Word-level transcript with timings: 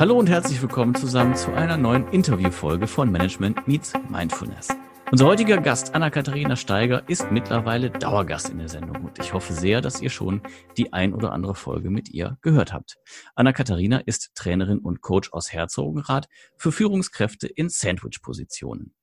Hallo 0.00 0.18
und 0.18 0.30
herzlich 0.30 0.62
willkommen 0.62 0.94
zusammen 0.94 1.34
zu 1.34 1.52
einer 1.52 1.76
neuen 1.76 2.08
Interviewfolge 2.08 2.86
von 2.86 3.12
Management 3.12 3.68
Meets 3.68 3.92
Mindfulness. 4.08 4.68
Unser 5.10 5.26
heutiger 5.26 5.58
Gast, 5.58 5.94
Anna-Katharina 5.94 6.56
Steiger, 6.56 7.06
ist 7.06 7.30
mittlerweile 7.30 7.90
Dauergast 7.90 8.48
in 8.48 8.56
der 8.56 8.70
Sendung 8.70 9.04
und 9.04 9.18
ich 9.18 9.34
hoffe 9.34 9.52
sehr, 9.52 9.82
dass 9.82 10.00
ihr 10.00 10.08
schon 10.08 10.40
die 10.78 10.94
ein 10.94 11.12
oder 11.12 11.32
andere 11.32 11.54
Folge 11.54 11.90
mit 11.90 12.08
ihr 12.08 12.38
gehört 12.40 12.72
habt. 12.72 12.96
Anna-Katharina 13.34 13.98
ist 13.98 14.30
Trainerin 14.34 14.78
und 14.78 15.02
Coach 15.02 15.34
aus 15.34 15.52
Herzogenrath 15.52 16.28
für 16.56 16.72
Führungskräfte 16.72 17.46
in 17.46 17.68
Sandwich-Positionen. 17.68 18.94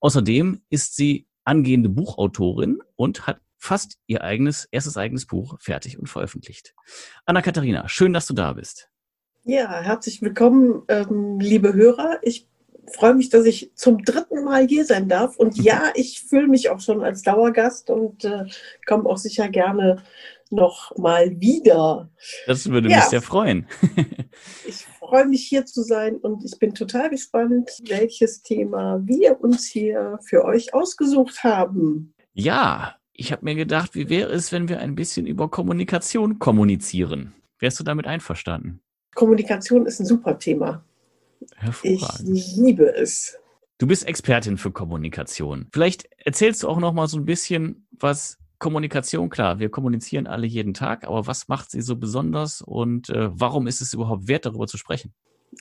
Außerdem 0.00 0.62
ist 0.68 0.96
sie 0.96 1.28
angehende 1.44 1.90
Buchautorin 1.90 2.80
und 2.96 3.28
hat 3.28 3.40
fast 3.56 4.00
ihr 4.08 4.24
eigenes, 4.24 4.64
erstes 4.72 4.96
eigenes 4.96 5.28
Buch 5.28 5.60
fertig 5.60 5.96
und 5.96 6.08
veröffentlicht. 6.08 6.74
Anna-Katharina, 7.24 7.88
schön, 7.88 8.12
dass 8.12 8.26
du 8.26 8.34
da 8.34 8.54
bist. 8.54 8.90
Ja, 9.44 9.80
herzlich 9.80 10.20
willkommen, 10.20 10.82
ähm, 10.88 11.40
liebe 11.40 11.72
Hörer. 11.72 12.18
Ich 12.20 12.46
freue 12.92 13.14
mich, 13.14 13.30
dass 13.30 13.46
ich 13.46 13.72
zum 13.74 14.04
dritten 14.04 14.44
Mal 14.44 14.66
hier 14.66 14.84
sein 14.84 15.08
darf. 15.08 15.36
Und 15.36 15.56
ja, 15.56 15.84
ich 15.94 16.20
fühle 16.20 16.46
mich 16.46 16.68
auch 16.68 16.80
schon 16.80 17.02
als 17.02 17.22
Dauergast 17.22 17.88
und 17.88 18.24
äh, 18.24 18.44
komme 18.86 19.08
auch 19.08 19.16
sicher 19.16 19.48
gerne 19.48 20.02
noch 20.50 20.94
mal 20.98 21.40
wieder. 21.40 22.10
Das 22.46 22.68
würde 22.68 22.90
ja. 22.90 22.96
mich 22.96 23.06
sehr 23.06 23.22
freuen. 23.22 23.66
ich 24.68 24.84
freue 24.98 25.26
mich 25.26 25.46
hier 25.46 25.64
zu 25.64 25.82
sein 25.82 26.16
und 26.16 26.44
ich 26.44 26.58
bin 26.58 26.74
total 26.74 27.08
gespannt, 27.08 27.70
welches 27.88 28.42
Thema 28.42 29.00
wir 29.04 29.40
uns 29.40 29.66
hier 29.66 30.18
für 30.22 30.44
euch 30.44 30.74
ausgesucht 30.74 31.44
haben. 31.44 32.12
Ja, 32.34 32.96
ich 33.14 33.32
habe 33.32 33.44
mir 33.44 33.54
gedacht, 33.54 33.94
wie 33.94 34.10
wäre 34.10 34.30
es, 34.32 34.52
wenn 34.52 34.68
wir 34.68 34.80
ein 34.80 34.96
bisschen 34.96 35.26
über 35.26 35.48
Kommunikation 35.48 36.38
kommunizieren? 36.38 37.32
Wärst 37.58 37.80
du 37.80 37.84
damit 37.84 38.06
einverstanden? 38.06 38.82
Kommunikation 39.14 39.86
ist 39.86 40.00
ein 40.00 40.06
super 40.06 40.38
Thema. 40.38 40.84
Hervorragend. 41.56 42.28
Ich 42.28 42.56
liebe 42.56 42.94
es. 42.94 43.36
Du 43.78 43.86
bist 43.86 44.06
Expertin 44.06 44.58
für 44.58 44.70
Kommunikation. 44.70 45.68
Vielleicht 45.72 46.08
erzählst 46.18 46.62
du 46.62 46.68
auch 46.68 46.78
noch 46.78 46.92
mal 46.92 47.08
so 47.08 47.18
ein 47.18 47.24
bisschen, 47.24 47.86
was 47.98 48.38
Kommunikation, 48.58 49.30
klar, 49.30 49.58
wir 49.58 49.70
kommunizieren 49.70 50.26
alle 50.26 50.46
jeden 50.46 50.74
Tag, 50.74 51.04
aber 51.04 51.26
was 51.26 51.48
macht 51.48 51.70
sie 51.70 51.80
so 51.80 51.96
besonders 51.96 52.60
und 52.60 53.08
äh, 53.08 53.30
warum 53.32 53.66
ist 53.66 53.80
es 53.80 53.94
überhaupt 53.94 54.28
wert, 54.28 54.44
darüber 54.44 54.66
zu 54.66 54.76
sprechen? 54.76 55.14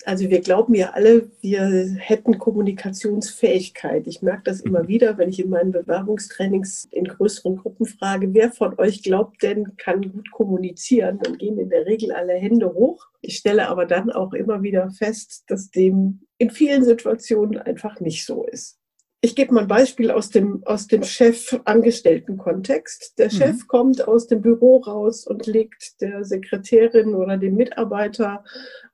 Also 0.06 0.30
wir 0.30 0.42
glauben 0.42 0.76
ja 0.76 0.92
alle, 0.92 1.30
wir 1.42 1.96
hätten 1.98 2.38
Kommunikationsfähigkeit. 2.38 4.06
Ich 4.08 4.22
merke 4.22 4.44
das 4.46 4.62
immer 4.62 4.88
wieder, 4.88 5.18
wenn 5.18 5.30
ich 5.30 5.40
in 5.40 5.50
meinen 5.50 5.72
Bewerbungstrainings 5.72 6.88
in 6.92 7.06
größeren 7.06 7.58
Gruppen 7.58 7.86
frage, 7.86 8.34
wer 8.34 8.52
von 8.52 8.78
euch 8.78 9.02
glaubt 9.02 9.42
denn, 9.42 9.76
kann 9.78 10.12
gut 10.12 10.32
kommunizieren, 10.32 11.20
dann 11.24 11.38
gehen 11.38 11.58
in 11.58 11.70
der 11.70 11.86
Regel 11.86 12.12
alle 12.12 12.34
Hände 12.34 12.74
hoch. 12.74 13.08
Ich 13.22 13.38
stelle 13.38 13.68
aber 13.68 13.86
dann 13.86 14.12
auch 14.12 14.34
immer 14.34 14.62
wieder 14.62 14.90
fest, 14.92 15.44
dass 15.48 15.72
dem 15.72 16.22
in 16.38 16.52
vielen 16.52 16.84
Situationen 16.84 17.58
einfach 17.58 18.00
nicht 18.00 18.26
so 18.26 18.46
ist. 18.46 18.79
Ich 19.22 19.36
gebe 19.36 19.54
mal 19.54 19.64
ein 19.64 19.68
Beispiel 19.68 20.12
aus 20.12 20.30
dem, 20.30 20.64
aus 20.66 20.88
dem 20.88 21.04
Chef-Angestellten-Kontext. 21.04 23.20
Der 23.20 23.28
mhm. 23.28 23.32
Chef 23.32 23.68
kommt 23.68 24.08
aus 24.08 24.28
dem 24.28 24.42
Büro 24.42 24.78
raus 24.78 25.28
und 25.28 25.46
legt 25.46 26.00
der 26.00 26.24
Sekretärin 26.24 27.16
oder 27.16 27.36
dem 27.36 27.56
Mitarbeiter 27.56 28.46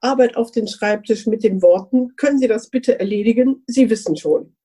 Arbeit 0.01 0.35
auf 0.35 0.49
den 0.49 0.67
Schreibtisch 0.67 1.27
mit 1.27 1.43
den 1.43 1.61
Worten, 1.61 2.15
können 2.15 2.39
Sie 2.39 2.47
das 2.47 2.69
bitte 2.69 2.99
erledigen? 2.99 3.63
Sie 3.67 3.87
wissen 3.89 4.15
schon. 4.15 4.55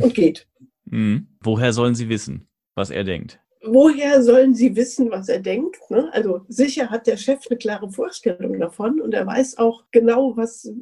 Und 0.00 0.14
geht. 0.14 0.48
Mhm. 0.86 1.28
Woher 1.40 1.72
sollen 1.72 1.94
Sie 1.94 2.08
wissen, 2.08 2.48
was 2.74 2.90
er 2.90 3.04
denkt? 3.04 3.38
Woher 3.62 4.22
sollen 4.22 4.54
Sie 4.54 4.74
wissen, 4.74 5.10
was 5.10 5.28
er 5.28 5.40
denkt? 5.40 5.78
Ne? 5.90 6.08
Also 6.12 6.46
sicher 6.48 6.88
hat 6.88 7.06
der 7.06 7.18
Chef 7.18 7.40
eine 7.48 7.58
klare 7.58 7.90
Vorstellung 7.90 8.58
davon 8.58 9.00
und 9.00 9.12
er 9.12 9.26
weiß 9.26 9.58
auch 9.58 9.84
genau, 9.90 10.36
was, 10.36 10.72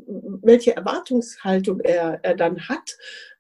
welche 0.42 0.77
Erwartungshaltung 0.77 1.81
er, 1.81 2.20
er 2.23 2.36
dann 2.36 2.69
hat. 2.69 2.97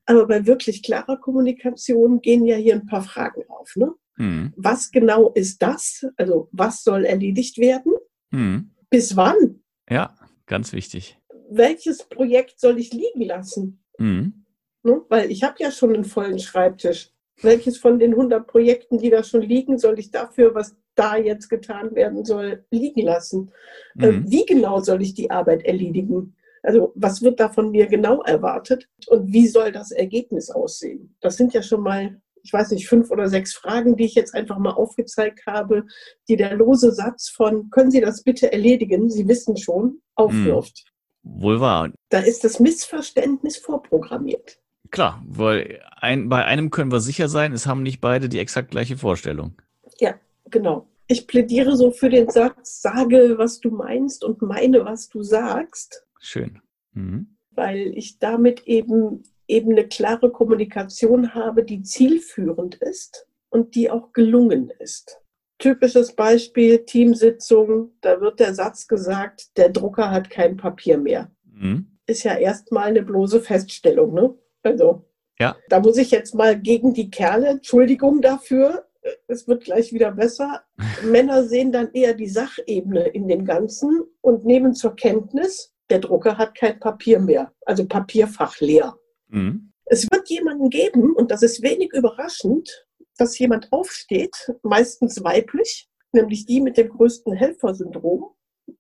Aber 0.08 0.26
bei 0.26 0.46
wirklich 0.46 0.82
klarer 0.82 1.18
Kommunikation 1.18 2.22
gehen 2.22 2.46
ja 2.46 2.56
hier 2.56 2.74
ein 2.74 2.86
paar 2.86 3.02
Fragen 3.02 3.42
auf. 3.48 3.76
Ne? 3.76 3.92
Mhm. 4.16 4.54
Was 4.56 4.90
genau 4.90 5.32
ist 5.34 5.60
das? 5.60 6.06
Also 6.16 6.48
was 6.50 6.82
soll 6.82 7.04
erledigt 7.04 7.58
werden? 7.58 7.92
Mhm. 8.30 8.70
Bis 8.88 9.16
wann? 9.16 9.60
Ja, 9.90 10.14
ganz 10.46 10.72
wichtig. 10.72 11.18
Welches 11.50 12.08
Projekt 12.08 12.58
soll 12.58 12.78
ich 12.78 12.94
liegen 12.94 13.20
lassen? 13.20 13.84
Mhm. 13.98 14.46
Ne? 14.82 15.02
Weil 15.10 15.30
ich 15.30 15.42
habe 15.42 15.56
ja 15.58 15.70
schon 15.70 15.94
einen 15.94 16.04
vollen 16.04 16.38
Schreibtisch. 16.38 17.10
Welches 17.42 17.76
von 17.76 17.98
den 17.98 18.12
100 18.12 18.46
Projekten, 18.46 18.96
die 18.96 19.10
da 19.10 19.22
schon 19.22 19.42
liegen, 19.42 19.78
soll 19.78 19.98
ich 19.98 20.10
dafür, 20.10 20.54
was 20.54 20.74
da 20.94 21.18
jetzt 21.18 21.50
getan 21.50 21.94
werden 21.94 22.24
soll, 22.24 22.64
liegen 22.70 23.02
lassen? 23.02 23.52
Äh. 23.98 24.22
Wie 24.24 24.46
genau 24.46 24.80
soll 24.80 25.02
ich 25.02 25.12
die 25.12 25.30
Arbeit 25.30 25.64
erledigen? 25.64 26.34
Also 26.62 26.92
was 26.94 27.22
wird 27.22 27.40
da 27.40 27.48
von 27.48 27.70
mir 27.70 27.86
genau 27.86 28.22
erwartet 28.22 28.88
und 29.06 29.32
wie 29.32 29.46
soll 29.46 29.72
das 29.72 29.90
Ergebnis 29.90 30.50
aussehen? 30.50 31.16
Das 31.20 31.36
sind 31.36 31.54
ja 31.54 31.62
schon 31.62 31.82
mal, 31.82 32.20
ich 32.42 32.52
weiß 32.52 32.70
nicht, 32.70 32.88
fünf 32.88 33.10
oder 33.10 33.28
sechs 33.28 33.54
Fragen, 33.54 33.96
die 33.96 34.04
ich 34.04 34.14
jetzt 34.14 34.34
einfach 34.34 34.58
mal 34.58 34.72
aufgezeigt 34.72 35.46
habe, 35.46 35.84
die 36.28 36.36
der 36.36 36.54
lose 36.54 36.92
Satz 36.92 37.28
von, 37.28 37.70
können 37.70 37.90
Sie 37.90 38.00
das 38.00 38.22
bitte 38.22 38.52
erledigen? 38.52 39.10
Sie 39.10 39.28
wissen 39.28 39.56
schon, 39.56 40.00
aufwirft. 40.14 40.84
Hm, 41.24 41.42
wohl 41.42 41.60
wahr. 41.60 41.90
Da 42.08 42.20
ist 42.20 42.44
das 42.44 42.60
Missverständnis 42.60 43.56
vorprogrammiert. 43.56 44.58
Klar, 44.90 45.22
weil 45.26 45.80
ein, 45.96 46.28
bei 46.28 46.44
einem 46.44 46.70
können 46.70 46.92
wir 46.92 47.00
sicher 47.00 47.28
sein, 47.28 47.52
es 47.52 47.66
haben 47.66 47.82
nicht 47.82 48.00
beide 48.00 48.28
die 48.28 48.38
exakt 48.38 48.70
gleiche 48.70 48.96
Vorstellung. 48.96 49.60
Ja, 49.98 50.14
genau. 50.46 50.88
Ich 51.06 51.26
plädiere 51.26 51.76
so 51.76 51.90
für 51.90 52.10
den 52.10 52.28
Satz, 52.28 52.82
sage, 52.82 53.34
was 53.38 53.60
du 53.60 53.70
meinst 53.70 54.24
und 54.24 54.42
meine, 54.42 54.84
was 54.84 55.08
du 55.08 55.22
sagst. 55.22 56.04
Schön. 56.20 56.60
Mhm. 56.92 57.36
Weil 57.50 57.92
ich 57.96 58.18
damit 58.18 58.66
eben, 58.66 59.22
eben 59.46 59.72
eine 59.72 59.86
klare 59.86 60.30
Kommunikation 60.30 61.34
habe, 61.34 61.64
die 61.64 61.82
zielführend 61.82 62.76
ist 62.76 63.26
und 63.50 63.74
die 63.74 63.90
auch 63.90 64.12
gelungen 64.12 64.70
ist. 64.78 65.20
Typisches 65.58 66.14
Beispiel, 66.14 66.84
Teamsitzung, 66.84 67.92
da 68.00 68.20
wird 68.20 68.38
der 68.38 68.54
Satz 68.54 68.86
gesagt, 68.86 69.56
der 69.56 69.70
Drucker 69.70 70.10
hat 70.10 70.30
kein 70.30 70.56
Papier 70.56 70.98
mehr. 70.98 71.30
Mhm. 71.44 71.98
Ist 72.06 72.22
ja 72.22 72.36
erstmal 72.36 72.88
eine 72.88 73.02
bloße 73.02 73.40
Feststellung. 73.40 74.14
Ne? 74.14 74.34
Also, 74.62 75.04
ja. 75.40 75.56
da 75.68 75.80
muss 75.80 75.96
ich 75.96 76.10
jetzt 76.10 76.34
mal 76.34 76.58
gegen 76.58 76.94
die 76.94 77.10
Kerle, 77.10 77.48
Entschuldigung 77.48 78.20
dafür, 78.20 78.88
es 79.26 79.48
wird 79.48 79.64
gleich 79.64 79.92
wieder 79.92 80.12
besser. 80.12 80.62
Männer 81.04 81.44
sehen 81.44 81.72
dann 81.72 81.92
eher 81.92 82.14
die 82.14 82.28
Sachebene 82.28 83.08
in 83.08 83.28
dem 83.28 83.44
Ganzen 83.44 84.04
und 84.20 84.44
nehmen 84.44 84.74
zur 84.74 84.96
Kenntnis, 84.96 85.74
der 85.90 86.00
Drucker 86.00 86.36
hat 86.36 86.54
kein 86.54 86.78
Papier 86.80 87.18
mehr, 87.18 87.52
also 87.64 87.86
Papierfach 87.86 88.60
leer. 88.60 88.96
Mhm. 89.28 89.72
Es 89.86 90.06
wird 90.10 90.28
jemanden 90.28 90.68
geben, 90.70 91.14
und 91.14 91.30
das 91.30 91.42
ist 91.42 91.62
wenig 91.62 91.92
überraschend, 91.92 92.86
dass 93.16 93.38
jemand 93.38 93.72
aufsteht, 93.72 94.52
meistens 94.62 95.24
weiblich, 95.24 95.88
nämlich 96.12 96.46
die 96.46 96.60
mit 96.60 96.76
dem 96.76 96.88
größten 96.90 97.32
Helfersyndrom 97.32 98.26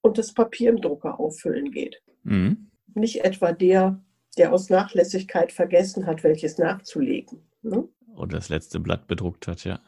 und 0.02 0.18
das 0.18 0.32
Papier 0.32 0.70
im 0.70 0.80
Drucker 0.80 1.18
auffüllen 1.18 1.70
geht. 1.70 2.02
Mhm. 2.24 2.70
Nicht 2.94 3.24
etwa 3.24 3.52
der, 3.52 4.02
der 4.36 4.52
aus 4.52 4.70
Nachlässigkeit 4.70 5.52
vergessen 5.52 6.06
hat, 6.06 6.24
welches 6.24 6.58
nachzulegen. 6.58 7.42
Ne? 7.62 7.88
Oder 8.16 8.36
das 8.38 8.48
letzte 8.48 8.80
Blatt 8.80 9.06
bedruckt 9.06 9.48
hat, 9.48 9.64
ja. 9.64 9.80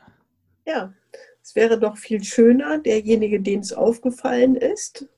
Ja, 0.67 0.95
es 1.43 1.55
wäre 1.55 1.79
doch 1.79 1.97
viel 1.97 2.23
schöner, 2.23 2.79
derjenige, 2.79 3.41
dem 3.41 3.61
es 3.61 3.73
aufgefallen 3.73 4.57
ist, 4.57 5.09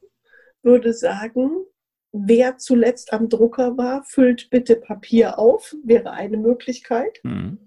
würde 0.63 0.93
sagen, 0.93 1.65
wer 2.13 2.59
zuletzt 2.59 3.13
am 3.13 3.29
Drucker 3.29 3.77
war, 3.77 4.05
füllt 4.05 4.51
bitte 4.51 4.77
Papier 4.77 5.39
auf, 5.39 5.75
wäre 5.83 6.13
eine 6.13 6.37
Möglichkeit. 6.37 7.19
Mhm. 7.25 7.59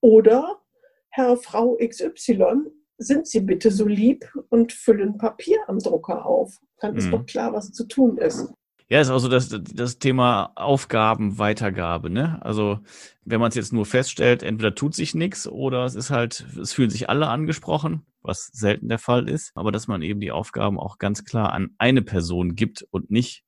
Oder 0.00 0.60
Herr, 1.08 1.36
Frau 1.36 1.76
XY, 1.76 2.70
sind 2.98 3.26
Sie 3.26 3.40
bitte 3.40 3.70
so 3.70 3.86
lieb 3.86 4.30
und 4.50 4.72
füllen 4.72 5.18
Papier 5.18 5.58
am 5.66 5.78
Drucker 5.78 6.26
auf. 6.26 6.58
Dann 6.80 6.92
mhm. 6.92 6.98
ist 6.98 7.10
doch 7.10 7.26
klar, 7.26 7.52
was 7.52 7.72
zu 7.72 7.86
tun 7.86 8.18
ist. 8.18 8.52
Ja, 8.88 9.00
ist 9.00 9.10
auch 9.10 9.18
so 9.18 9.28
das, 9.28 9.48
das 9.48 9.98
Thema 9.98 10.52
Aufgabenweitergabe, 10.54 12.08
ne? 12.08 12.38
Also, 12.42 12.78
wenn 13.24 13.40
man 13.40 13.48
es 13.48 13.56
jetzt 13.56 13.72
nur 13.72 13.84
feststellt, 13.84 14.44
entweder 14.44 14.76
tut 14.76 14.94
sich 14.94 15.12
nichts 15.12 15.48
oder 15.48 15.84
es 15.84 15.96
ist 15.96 16.10
halt, 16.10 16.46
es 16.60 16.72
fühlen 16.72 16.90
sich 16.90 17.10
alle 17.10 17.26
angesprochen, 17.26 18.06
was 18.22 18.46
selten 18.52 18.88
der 18.88 19.00
Fall 19.00 19.28
ist, 19.28 19.50
aber 19.56 19.72
dass 19.72 19.88
man 19.88 20.02
eben 20.02 20.20
die 20.20 20.30
Aufgaben 20.30 20.78
auch 20.78 20.98
ganz 20.98 21.24
klar 21.24 21.52
an 21.52 21.74
eine 21.78 22.02
Person 22.02 22.54
gibt 22.54 22.86
und 22.90 23.10
nicht 23.10 23.45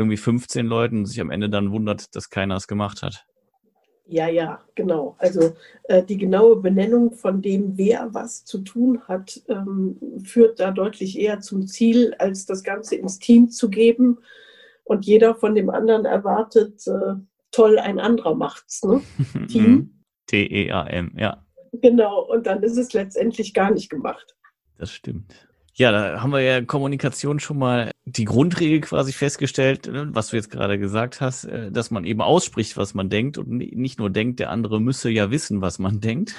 irgendwie 0.00 0.16
15 0.16 0.66
Leuten 0.66 0.98
und 0.98 1.06
sich 1.06 1.20
am 1.20 1.30
Ende 1.30 1.48
dann 1.48 1.70
wundert, 1.70 2.14
dass 2.16 2.30
keiner 2.30 2.56
es 2.56 2.66
gemacht 2.66 3.02
hat. 3.02 3.26
Ja, 4.06 4.28
ja, 4.28 4.60
genau. 4.74 5.14
Also 5.18 5.54
äh, 5.84 6.02
die 6.02 6.16
genaue 6.16 6.56
Benennung 6.56 7.12
von 7.12 7.42
dem, 7.42 7.78
wer 7.78 8.12
was 8.12 8.44
zu 8.44 8.58
tun 8.58 9.02
hat, 9.06 9.40
ähm, 9.48 10.00
führt 10.24 10.58
da 10.58 10.72
deutlich 10.72 11.16
eher 11.16 11.40
zum 11.40 11.68
Ziel, 11.68 12.14
als 12.18 12.44
das 12.44 12.64
Ganze 12.64 12.96
ins 12.96 13.20
Team 13.20 13.50
zu 13.50 13.70
geben. 13.70 14.18
Und 14.82 15.06
jeder 15.06 15.36
von 15.36 15.54
dem 15.54 15.70
anderen 15.70 16.06
erwartet, 16.06 16.84
äh, 16.88 17.14
toll, 17.52 17.78
ein 17.78 18.00
anderer 18.00 18.34
macht's. 18.34 18.82
Ne? 18.82 19.00
Team. 19.48 20.02
T-E-A-M, 20.26 21.12
ja. 21.16 21.46
Genau, 21.72 22.22
und 22.22 22.48
dann 22.48 22.64
ist 22.64 22.78
es 22.78 22.92
letztendlich 22.92 23.54
gar 23.54 23.70
nicht 23.70 23.90
gemacht. 23.90 24.36
Das 24.76 24.90
stimmt. 24.90 25.49
Ja, 25.80 25.92
da 25.92 26.20
haben 26.20 26.30
wir 26.30 26.42
ja 26.42 26.60
Kommunikation 26.60 27.40
schon 27.40 27.56
mal 27.56 27.90
die 28.04 28.26
Grundregel 28.26 28.82
quasi 28.82 29.14
festgestellt, 29.14 29.86
ne, 29.86 30.10
was 30.12 30.28
du 30.28 30.36
jetzt 30.36 30.50
gerade 30.50 30.78
gesagt 30.78 31.22
hast, 31.22 31.44
äh, 31.44 31.72
dass 31.72 31.90
man 31.90 32.04
eben 32.04 32.20
ausspricht, 32.20 32.76
was 32.76 32.92
man 32.92 33.08
denkt 33.08 33.38
und 33.38 33.48
nicht 33.48 33.98
nur 33.98 34.10
denkt, 34.10 34.40
der 34.40 34.50
andere 34.50 34.78
müsse 34.78 35.08
ja 35.08 35.30
wissen, 35.30 35.62
was 35.62 35.78
man 35.78 36.00
denkt. 36.02 36.34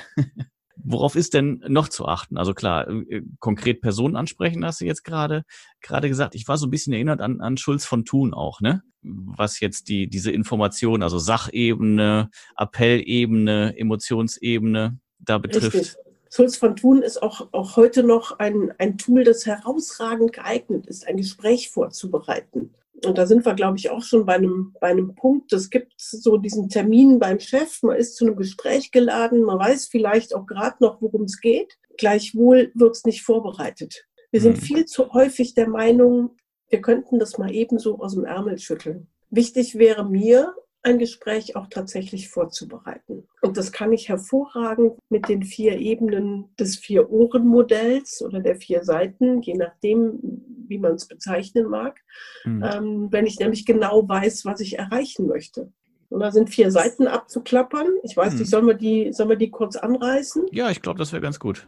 Worauf 0.75 1.15
ist 1.15 1.33
denn 1.33 1.63
noch 1.67 1.89
zu 1.89 2.05
achten? 2.05 2.37
Also 2.37 2.53
klar, 2.53 2.87
äh, 2.87 3.23
konkret 3.39 3.81
Personen 3.81 4.15
ansprechen, 4.15 4.63
hast 4.63 4.79
du 4.79 4.85
jetzt 4.85 5.03
gerade 5.03 5.43
gerade 5.81 6.07
gesagt. 6.07 6.35
Ich 6.35 6.47
war 6.47 6.57
so 6.59 6.67
ein 6.67 6.71
bisschen 6.71 6.93
erinnert 6.93 7.19
an, 7.19 7.41
an 7.41 7.57
Schulz 7.57 7.83
von 7.83 8.05
Thun 8.05 8.35
auch, 8.35 8.61
ne? 8.61 8.83
Was 9.01 9.59
jetzt 9.59 9.89
die 9.89 10.07
diese 10.07 10.29
Information, 10.29 11.01
also 11.01 11.17
Sachebene, 11.17 12.29
Appellebene, 12.55 13.75
Emotionsebene 13.75 14.99
da 15.17 15.39
betrifft. 15.39 15.73
Richtig. 15.73 16.10
Schulz 16.33 16.55
von 16.55 16.77
Thun 16.77 17.01
ist 17.01 17.21
auch, 17.21 17.49
auch 17.51 17.75
heute 17.75 18.03
noch 18.03 18.39
ein, 18.39 18.73
ein 18.77 18.97
Tool, 18.97 19.25
das 19.25 19.45
herausragend 19.45 20.31
geeignet 20.31 20.87
ist, 20.87 21.05
ein 21.05 21.17
Gespräch 21.17 21.69
vorzubereiten. 21.69 22.73
Und 23.05 23.17
da 23.17 23.25
sind 23.25 23.45
wir, 23.45 23.53
glaube 23.53 23.77
ich, 23.77 23.89
auch 23.89 24.01
schon 24.01 24.25
bei 24.25 24.35
einem, 24.35 24.73
bei 24.79 24.87
einem 24.87 25.13
Punkt. 25.15 25.51
Es 25.51 25.69
gibt 25.69 25.93
so 25.97 26.37
diesen 26.37 26.69
Termin 26.69 27.19
beim 27.19 27.39
Chef, 27.39 27.83
man 27.83 27.97
ist 27.97 28.15
zu 28.15 28.25
einem 28.25 28.37
Gespräch 28.37 28.91
geladen, 28.91 29.41
man 29.41 29.59
weiß 29.59 29.87
vielleicht 29.87 30.33
auch 30.33 30.45
gerade 30.45 30.77
noch, 30.79 31.01
worum 31.01 31.23
es 31.23 31.41
geht. 31.41 31.77
Gleichwohl 31.97 32.71
wird 32.75 32.95
es 32.95 33.05
nicht 33.05 33.23
vorbereitet. 33.23 34.05
Wir 34.31 34.39
sind 34.39 34.57
mhm. 34.57 34.61
viel 34.61 34.85
zu 34.85 35.11
häufig 35.11 35.53
der 35.55 35.67
Meinung, 35.67 36.37
wir 36.69 36.79
könnten 36.79 37.19
das 37.19 37.37
mal 37.37 37.53
ebenso 37.53 37.99
aus 37.99 38.13
dem 38.13 38.23
Ärmel 38.23 38.57
schütteln. 38.57 39.07
Wichtig 39.29 39.77
wäre 39.77 40.05
mir, 40.05 40.53
ein 40.83 40.97
Gespräch 40.97 41.55
auch 41.55 41.67
tatsächlich 41.67 42.29
vorzubereiten. 42.29 43.27
Und 43.41 43.57
das 43.57 43.71
kann 43.71 43.93
ich 43.93 44.09
hervorragend 44.09 44.97
mit 45.09 45.29
den 45.29 45.43
vier 45.43 45.77
Ebenen 45.77 46.53
des 46.59 46.77
Vier-Ohren-Modells 46.77 48.21
oder 48.21 48.39
der 48.39 48.55
vier 48.55 48.83
Seiten, 48.83 49.41
je 49.41 49.53
nachdem, 49.53 50.19
wie 50.67 50.79
man 50.79 50.95
es 50.95 51.07
bezeichnen 51.07 51.69
mag, 51.69 51.99
mhm. 52.45 52.63
ähm, 52.63 53.07
wenn 53.11 53.25
ich 53.25 53.39
nämlich 53.39 53.65
genau 53.65 54.07
weiß, 54.07 54.45
was 54.45 54.59
ich 54.59 54.79
erreichen 54.79 55.27
möchte. 55.27 55.71
Und 56.09 56.19
da 56.19 56.31
sind 56.31 56.49
vier 56.49 56.71
Seiten 56.71 57.07
abzuklappern. 57.07 57.87
Ich 58.03 58.17
weiß 58.17 58.33
mhm. 58.33 58.39
nicht, 58.39 58.49
sollen 58.49 58.67
wir, 58.67 58.73
die, 58.73 59.13
sollen 59.13 59.29
wir 59.29 59.37
die 59.37 59.49
kurz 59.49 59.77
anreißen? 59.77 60.47
Ja, 60.51 60.69
ich 60.69 60.81
glaube, 60.81 60.99
das 60.99 61.13
wäre 61.13 61.21
ganz 61.21 61.39
gut. 61.39 61.67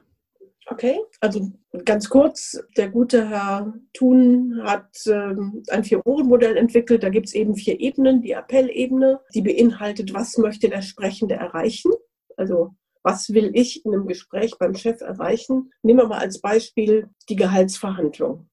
Okay, 0.67 0.99
also 1.19 1.51
ganz 1.83 2.09
kurz, 2.09 2.57
der 2.77 2.89
gute 2.89 3.29
Herr 3.29 3.73
Thun 3.93 4.61
hat 4.63 4.95
ähm, 5.07 5.61
ein 5.69 5.83
Vier-Ohren-Modell 5.83 6.55
entwickelt. 6.55 7.03
Da 7.03 7.09
gibt 7.09 7.27
es 7.27 7.33
eben 7.33 7.55
vier 7.55 7.79
Ebenen. 7.79 8.21
Die 8.21 8.33
Appellebene, 8.33 9.19
die 9.33 9.41
beinhaltet, 9.41 10.13
was 10.13 10.37
möchte 10.37 10.69
der 10.69 10.81
Sprechende 10.81 11.35
erreichen? 11.35 11.91
Also 12.37 12.75
was 13.03 13.33
will 13.33 13.51
ich 13.53 13.85
in 13.85 13.93
einem 13.93 14.07
Gespräch 14.07 14.53
beim 14.57 14.75
Chef 14.75 15.01
erreichen? 15.01 15.71
Nehmen 15.81 15.99
wir 15.99 16.07
mal 16.07 16.19
als 16.19 16.39
Beispiel 16.39 17.09
die 17.29 17.35
Gehaltsverhandlung. 17.35 18.49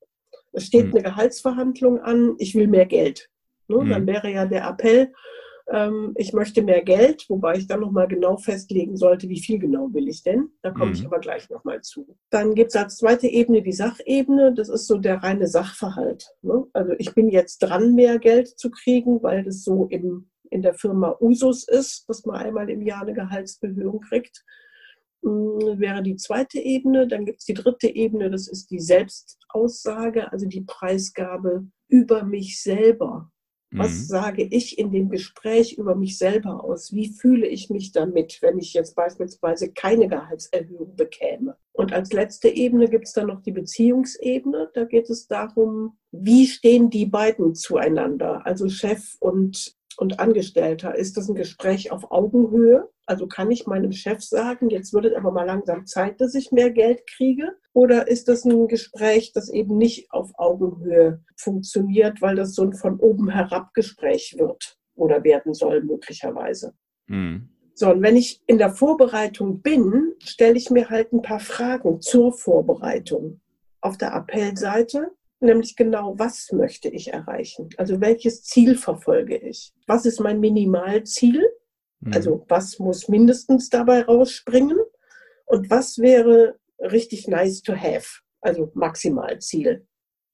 Es 0.52 0.66
steht 0.66 0.86
hm. 0.86 0.90
eine 0.90 1.02
Gehaltsverhandlung 1.02 2.00
an, 2.00 2.34
ich 2.38 2.56
will 2.56 2.66
mehr 2.66 2.86
Geld. 2.86 3.30
Ne? 3.68 3.80
Hm. 3.80 3.88
Dann 3.88 4.06
wäre 4.08 4.32
ja 4.32 4.46
der 4.46 4.66
Appell, 4.66 5.12
ähm, 5.70 6.14
ich 6.16 6.32
möchte 6.32 6.62
mehr 6.62 6.82
Geld, 6.82 7.26
wobei 7.28 7.56
ich 7.56 7.66
dann 7.66 7.80
nochmal 7.80 8.08
genau 8.08 8.36
festlegen 8.36 8.96
sollte, 8.96 9.28
wie 9.28 9.40
viel 9.40 9.58
genau 9.58 9.92
will 9.92 10.08
ich 10.08 10.22
denn. 10.22 10.50
Da 10.62 10.72
komme 10.72 10.86
mhm. 10.86 10.92
ich 10.92 11.06
aber 11.06 11.20
gleich 11.20 11.48
nochmal 11.48 11.80
zu. 11.82 12.16
Dann 12.30 12.54
gibt 12.54 12.70
es 12.70 12.76
als 12.76 12.96
zweite 12.96 13.28
Ebene 13.28 13.62
die 13.62 13.72
Sachebene. 13.72 14.52
Das 14.52 14.68
ist 14.68 14.86
so 14.86 14.98
der 14.98 15.22
reine 15.22 15.46
Sachverhalt. 15.46 16.26
Ne? 16.42 16.66
Also 16.72 16.92
ich 16.98 17.14
bin 17.14 17.28
jetzt 17.28 17.58
dran, 17.58 17.94
mehr 17.94 18.18
Geld 18.18 18.48
zu 18.48 18.70
kriegen, 18.70 19.22
weil 19.22 19.44
das 19.44 19.62
so 19.62 19.86
im, 19.86 20.28
in 20.50 20.62
der 20.62 20.74
Firma 20.74 21.16
Usus 21.20 21.68
ist, 21.68 22.08
dass 22.08 22.24
man 22.26 22.36
einmal 22.36 22.68
im 22.68 22.82
Jahr 22.82 23.02
eine 23.02 23.14
Gehaltserhöhung 23.14 24.00
kriegt. 24.00 24.44
Hm, 25.22 25.78
wäre 25.78 26.02
die 26.02 26.16
zweite 26.16 26.58
Ebene. 26.58 27.06
Dann 27.06 27.24
gibt 27.24 27.40
es 27.40 27.44
die 27.44 27.54
dritte 27.54 27.88
Ebene, 27.88 28.28
das 28.28 28.48
ist 28.48 28.70
die 28.72 28.80
Selbstaussage, 28.80 30.32
also 30.32 30.46
die 30.46 30.62
Preisgabe 30.62 31.66
über 31.86 32.24
mich 32.24 32.60
selber. 32.60 33.30
Was 33.72 33.92
mhm. 33.92 34.04
sage 34.04 34.42
ich 34.42 34.78
in 34.78 34.90
dem 34.90 35.10
Gespräch 35.10 35.78
über 35.78 35.94
mich 35.94 36.18
selber 36.18 36.64
aus? 36.64 36.92
Wie 36.92 37.08
fühle 37.08 37.46
ich 37.46 37.70
mich 37.70 37.92
damit, 37.92 38.38
wenn 38.42 38.58
ich 38.58 38.72
jetzt 38.72 38.96
beispielsweise 38.96 39.72
keine 39.72 40.08
Gehaltserhöhung 40.08 40.96
bekäme? 40.96 41.56
Und 41.72 41.92
als 41.92 42.12
letzte 42.12 42.48
Ebene 42.48 42.88
gibt 42.88 43.06
es 43.06 43.12
dann 43.12 43.28
noch 43.28 43.42
die 43.42 43.52
Beziehungsebene. 43.52 44.70
Da 44.74 44.84
geht 44.84 45.08
es 45.08 45.28
darum, 45.28 45.96
wie 46.10 46.46
stehen 46.46 46.90
die 46.90 47.06
beiden 47.06 47.54
zueinander, 47.54 48.44
also 48.44 48.68
Chef 48.68 49.16
und 49.20 49.76
und 50.00 50.18
Angestellter? 50.18 50.96
Ist 50.96 51.16
das 51.16 51.28
ein 51.28 51.34
Gespräch 51.34 51.92
auf 51.92 52.10
Augenhöhe? 52.10 52.88
Also 53.04 53.26
kann 53.26 53.50
ich 53.50 53.66
meinem 53.66 53.92
Chef 53.92 54.22
sagen, 54.22 54.70
jetzt 54.70 54.94
wird 54.94 55.04
es 55.04 55.14
aber 55.14 55.30
mal 55.30 55.44
langsam 55.44 55.84
Zeit, 55.84 56.20
dass 56.20 56.34
ich 56.34 56.52
mehr 56.52 56.70
Geld 56.70 57.06
kriege? 57.06 57.52
Oder 57.74 58.08
ist 58.08 58.28
das 58.28 58.44
ein 58.46 58.66
Gespräch, 58.66 59.32
das 59.34 59.50
eben 59.50 59.76
nicht 59.76 60.10
auf 60.10 60.30
Augenhöhe 60.38 61.22
funktioniert, 61.36 62.22
weil 62.22 62.36
das 62.36 62.54
so 62.54 62.62
ein 62.62 62.72
von 62.72 62.98
oben 62.98 63.28
herab 63.28 63.74
Gespräch 63.74 64.36
wird 64.38 64.78
oder 64.94 65.22
werden 65.22 65.52
soll 65.52 65.82
möglicherweise? 65.82 66.72
Mhm. 67.06 67.50
So, 67.74 67.90
und 67.90 68.02
wenn 68.02 68.16
ich 68.16 68.42
in 68.46 68.58
der 68.58 68.70
Vorbereitung 68.70 69.60
bin, 69.60 70.14
stelle 70.24 70.56
ich 70.56 70.70
mir 70.70 70.88
halt 70.88 71.12
ein 71.12 71.22
paar 71.22 71.40
Fragen 71.40 72.00
zur 72.00 72.32
Vorbereitung. 72.32 73.40
Auf 73.82 73.98
der 73.98 74.14
Appellseite 74.14 75.10
nämlich 75.42 75.76
genau, 75.76 76.18
was 76.18 76.52
möchte 76.52 76.88
ich 76.88 77.12
erreichen? 77.12 77.68
Also 77.76 78.00
welches 78.00 78.42
Ziel 78.42 78.76
verfolge 78.76 79.36
ich? 79.36 79.72
Was 79.86 80.06
ist 80.06 80.20
mein 80.20 80.40
Minimalziel? 80.40 81.48
Mhm. 82.00 82.12
Also 82.12 82.44
was 82.48 82.78
muss 82.78 83.08
mindestens 83.08 83.68
dabei 83.68 84.02
rausspringen? 84.02 84.78
Und 85.46 85.70
was 85.70 85.98
wäre 85.98 86.58
richtig 86.78 87.28
nice 87.28 87.62
to 87.62 87.74
have? 87.74 88.20
Also 88.40 88.70
Maximalziel. 88.74 89.86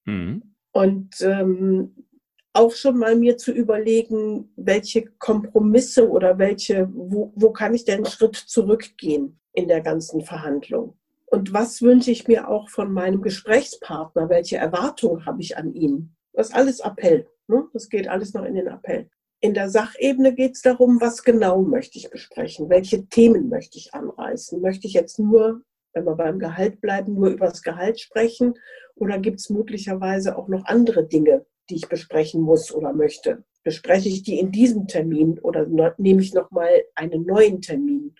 Mhm. 0.05 0.55
Und 0.71 1.21
ähm, 1.21 2.07
auch 2.53 2.71
schon 2.71 2.97
mal 2.97 3.15
mir 3.15 3.37
zu 3.37 3.51
überlegen, 3.51 4.51
welche 4.55 5.05
Kompromisse 5.19 6.09
oder 6.09 6.37
welche, 6.39 6.89
wo, 6.91 7.31
wo 7.35 7.51
kann 7.51 7.73
ich 7.73 7.85
denn 7.85 7.97
einen 7.97 8.05
Schritt 8.05 8.35
zurückgehen 8.35 9.39
in 9.53 9.67
der 9.67 9.81
ganzen 9.81 10.21
Verhandlung? 10.21 10.97
Und 11.29 11.53
was 11.53 11.81
wünsche 11.81 12.09
ich 12.09 12.27
mir 12.27 12.47
auch 12.47 12.69
von 12.69 12.91
meinem 12.91 13.21
Gesprächspartner? 13.21 14.29
Welche 14.29 14.57
Erwartungen 14.57 15.25
habe 15.25 15.41
ich 15.41 15.57
an 15.57 15.73
ihn? 15.73 16.15
Das 16.33 16.47
ist 16.47 16.55
alles 16.55 16.79
Appell. 16.79 17.27
Ne? 17.47 17.67
Das 17.73 17.89
geht 17.89 18.07
alles 18.07 18.33
noch 18.33 18.45
in 18.45 18.55
den 18.55 18.67
Appell. 18.67 19.09
In 19.41 19.53
der 19.53 19.69
Sachebene 19.69 20.33
geht 20.33 20.55
es 20.55 20.61
darum, 20.61 21.01
was 21.01 21.23
genau 21.23 21.61
möchte 21.61 21.97
ich 21.97 22.09
besprechen? 22.09 22.69
Welche 22.69 23.07
Themen 23.07 23.49
möchte 23.49 23.77
ich 23.77 23.93
anreißen? 23.93 24.61
Möchte 24.61 24.87
ich 24.87 24.93
jetzt 24.93 25.19
nur, 25.19 25.61
wenn 25.93 26.05
wir 26.05 26.15
beim 26.15 26.39
Gehalt 26.39 26.79
bleiben, 26.79 27.13
nur 27.13 27.29
über 27.29 27.47
das 27.47 27.61
Gehalt 27.61 27.99
sprechen? 27.99 28.55
Oder 28.95 29.19
gibt 29.19 29.41
es 29.41 29.49
möglicherweise 29.49 30.37
auch 30.37 30.47
noch 30.47 30.65
andere 30.65 31.05
Dinge, 31.05 31.45
die 31.69 31.75
ich 31.75 31.89
besprechen 31.89 32.41
muss 32.41 32.73
oder 32.73 32.93
möchte? 32.93 33.43
Bespreche 33.63 34.07
ich 34.07 34.23
die 34.23 34.39
in 34.39 34.51
diesem 34.51 34.87
Termin 34.87 35.39
oder 35.39 35.67
nehme 35.97 36.21
ich 36.21 36.33
nochmal 36.33 36.71
einen 36.95 37.25
neuen 37.25 37.61
Termin? 37.61 38.15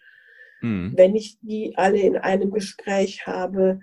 Mhm. 0.61 0.93
Wenn 0.95 1.15
ich 1.15 1.37
die 1.41 1.73
alle 1.75 1.99
in 1.99 2.17
einem 2.17 2.51
Gespräch 2.51 3.25
habe, 3.25 3.79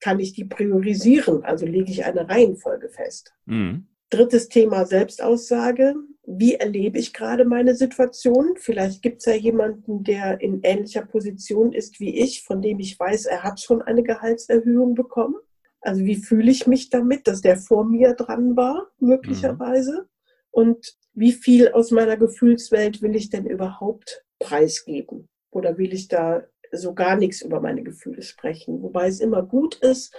kann 0.00 0.20
ich 0.20 0.32
die 0.32 0.44
priorisieren, 0.44 1.42
also 1.44 1.66
lege 1.66 1.90
ich 1.90 2.04
eine 2.04 2.28
Reihenfolge 2.28 2.88
fest. 2.88 3.32
Mhm. 3.46 3.86
Drittes 4.10 4.48
Thema 4.48 4.84
Selbstaussage. 4.84 5.94
Wie 6.26 6.54
erlebe 6.54 6.98
ich 6.98 7.12
gerade 7.12 7.44
meine 7.44 7.74
Situation? 7.74 8.54
Vielleicht 8.56 9.02
gibt 9.02 9.18
es 9.20 9.26
ja 9.26 9.34
jemanden, 9.34 10.04
der 10.04 10.40
in 10.40 10.60
ähnlicher 10.62 11.02
Position 11.02 11.72
ist 11.72 11.98
wie 12.00 12.18
ich, 12.18 12.42
von 12.44 12.62
dem 12.62 12.78
ich 12.78 12.98
weiß, 12.98 13.26
er 13.26 13.42
hat 13.42 13.60
schon 13.60 13.82
eine 13.82 14.02
Gehaltserhöhung 14.02 14.94
bekommen. 14.94 15.36
Also 15.80 16.04
wie 16.04 16.16
fühle 16.16 16.50
ich 16.50 16.66
mich 16.66 16.90
damit, 16.90 17.26
dass 17.26 17.40
der 17.40 17.56
vor 17.56 17.84
mir 17.84 18.14
dran 18.14 18.56
war, 18.56 18.88
möglicherweise? 18.98 19.92
Mhm. 19.92 20.08
Und 20.50 20.96
wie 21.14 21.32
viel 21.32 21.68
aus 21.68 21.90
meiner 21.90 22.16
Gefühlswelt 22.16 23.02
will 23.02 23.14
ich 23.16 23.30
denn 23.30 23.46
überhaupt 23.46 24.24
preisgeben? 24.38 25.28
Oder 25.56 25.78
will 25.78 25.94
ich 25.94 26.08
da 26.08 26.44
so 26.70 26.92
gar 26.92 27.16
nichts 27.16 27.40
über 27.40 27.62
meine 27.62 27.82
Gefühle 27.82 28.20
sprechen? 28.20 28.82
Wobei 28.82 29.08
es 29.08 29.20
immer 29.20 29.42
gut 29.42 29.76
ist, 29.76 30.14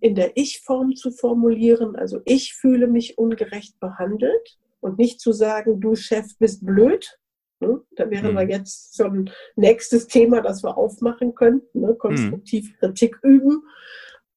in 0.00 0.16
der 0.16 0.36
Ich-Form 0.36 0.96
zu 0.96 1.12
formulieren. 1.12 1.94
Also 1.94 2.20
ich 2.24 2.54
fühle 2.54 2.88
mich 2.88 3.16
ungerecht 3.16 3.78
behandelt 3.78 4.58
und 4.80 4.98
nicht 4.98 5.20
zu 5.20 5.30
sagen, 5.30 5.80
du 5.80 5.94
Chef 5.94 6.36
bist 6.40 6.66
blöd. 6.66 7.16
Ne? 7.60 7.80
Da 7.92 8.10
wären 8.10 8.32
mhm. 8.32 8.38
wir 8.38 8.48
jetzt 8.48 8.96
so 8.96 9.04
ein 9.04 9.30
nächstes 9.54 10.08
Thema, 10.08 10.40
das 10.40 10.64
wir 10.64 10.76
aufmachen 10.76 11.36
könnten. 11.36 11.80
Ne? 11.80 11.94
Konstruktiv 11.94 12.72
mhm. 12.72 12.76
Kritik 12.80 13.20
üben. 13.22 13.62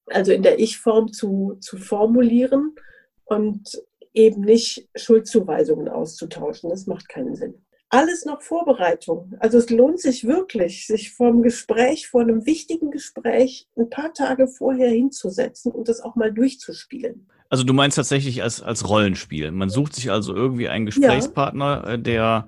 Also 0.05 0.31
in 0.31 0.43
der 0.43 0.59
Ich-Form 0.59 1.11
zu, 1.11 1.57
zu 1.59 1.77
formulieren 1.77 2.75
und 3.23 3.81
eben 4.13 4.41
nicht 4.41 4.87
Schuldzuweisungen 4.95 5.89
auszutauschen. 5.89 6.69
Das 6.69 6.85
macht 6.85 7.09
keinen 7.09 7.33
Sinn 7.33 7.64
alles 7.95 8.25
noch 8.25 8.41
Vorbereitung. 8.41 9.33
Also 9.39 9.57
es 9.57 9.69
lohnt 9.69 9.99
sich 9.99 10.25
wirklich, 10.25 10.85
sich 10.85 11.11
vom 11.11 11.41
Gespräch, 11.41 12.07
vor 12.07 12.21
einem 12.21 12.45
wichtigen 12.45 12.91
Gespräch, 12.91 13.67
ein 13.77 13.89
paar 13.89 14.13
Tage 14.13 14.47
vorher 14.47 14.89
hinzusetzen 14.89 15.71
und 15.71 15.87
das 15.87 16.01
auch 16.01 16.15
mal 16.15 16.33
durchzuspielen. 16.33 17.27
Also 17.49 17.63
du 17.63 17.73
meinst 17.73 17.95
tatsächlich 17.95 18.43
als, 18.43 18.61
als 18.61 18.89
Rollenspiel. 18.89 19.51
Man 19.51 19.69
sucht 19.69 19.95
sich 19.95 20.11
also 20.11 20.35
irgendwie 20.35 20.67
einen 20.67 20.85
Gesprächspartner, 20.85 21.83
ja. 21.85 21.93
Äh, 21.93 21.99
der 21.99 22.47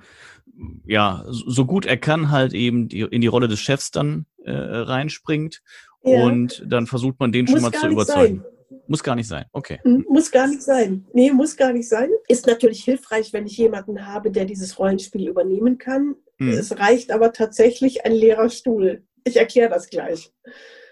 ja 0.87 1.23
so 1.27 1.65
gut 1.65 1.85
er 1.85 1.97
kann 1.97 2.31
halt 2.31 2.53
eben 2.53 2.87
die, 2.87 3.01
in 3.01 3.21
die 3.21 3.27
Rolle 3.27 3.47
des 3.47 3.59
Chefs 3.59 3.91
dann 3.91 4.25
äh, 4.43 4.51
reinspringt 4.51 5.61
ja. 6.03 6.23
und 6.23 6.63
dann 6.65 6.87
versucht 6.87 7.19
man 7.19 7.31
den 7.31 7.45
Muss 7.45 7.53
schon 7.53 7.61
mal 7.61 7.71
zu 7.71 7.87
überzeugen. 7.87 8.41
Sein. 8.43 8.56
Muss 8.87 9.03
gar 9.03 9.15
nicht 9.15 9.27
sein. 9.27 9.45
Okay. 9.51 9.79
Hm, 9.83 10.05
muss 10.09 10.31
gar 10.31 10.47
nicht 10.47 10.61
sein. 10.61 11.05
Nee, 11.13 11.31
muss 11.31 11.55
gar 11.55 11.73
nicht 11.73 11.87
sein. 11.87 12.09
Ist 12.27 12.47
natürlich 12.47 12.83
hilfreich, 12.83 13.33
wenn 13.33 13.45
ich 13.45 13.57
jemanden 13.57 14.05
habe, 14.05 14.31
der 14.31 14.45
dieses 14.45 14.77
Rollenspiel 14.77 15.27
übernehmen 15.27 15.77
kann. 15.77 16.15
Mhm. 16.37 16.49
Es 16.49 16.77
reicht 16.77 17.11
aber 17.11 17.33
tatsächlich 17.33 18.05
ein 18.05 18.11
leerer 18.11 18.49
Stuhl. 18.49 19.03
Ich 19.23 19.37
erkläre 19.37 19.69
das 19.69 19.89
gleich. 19.89 20.31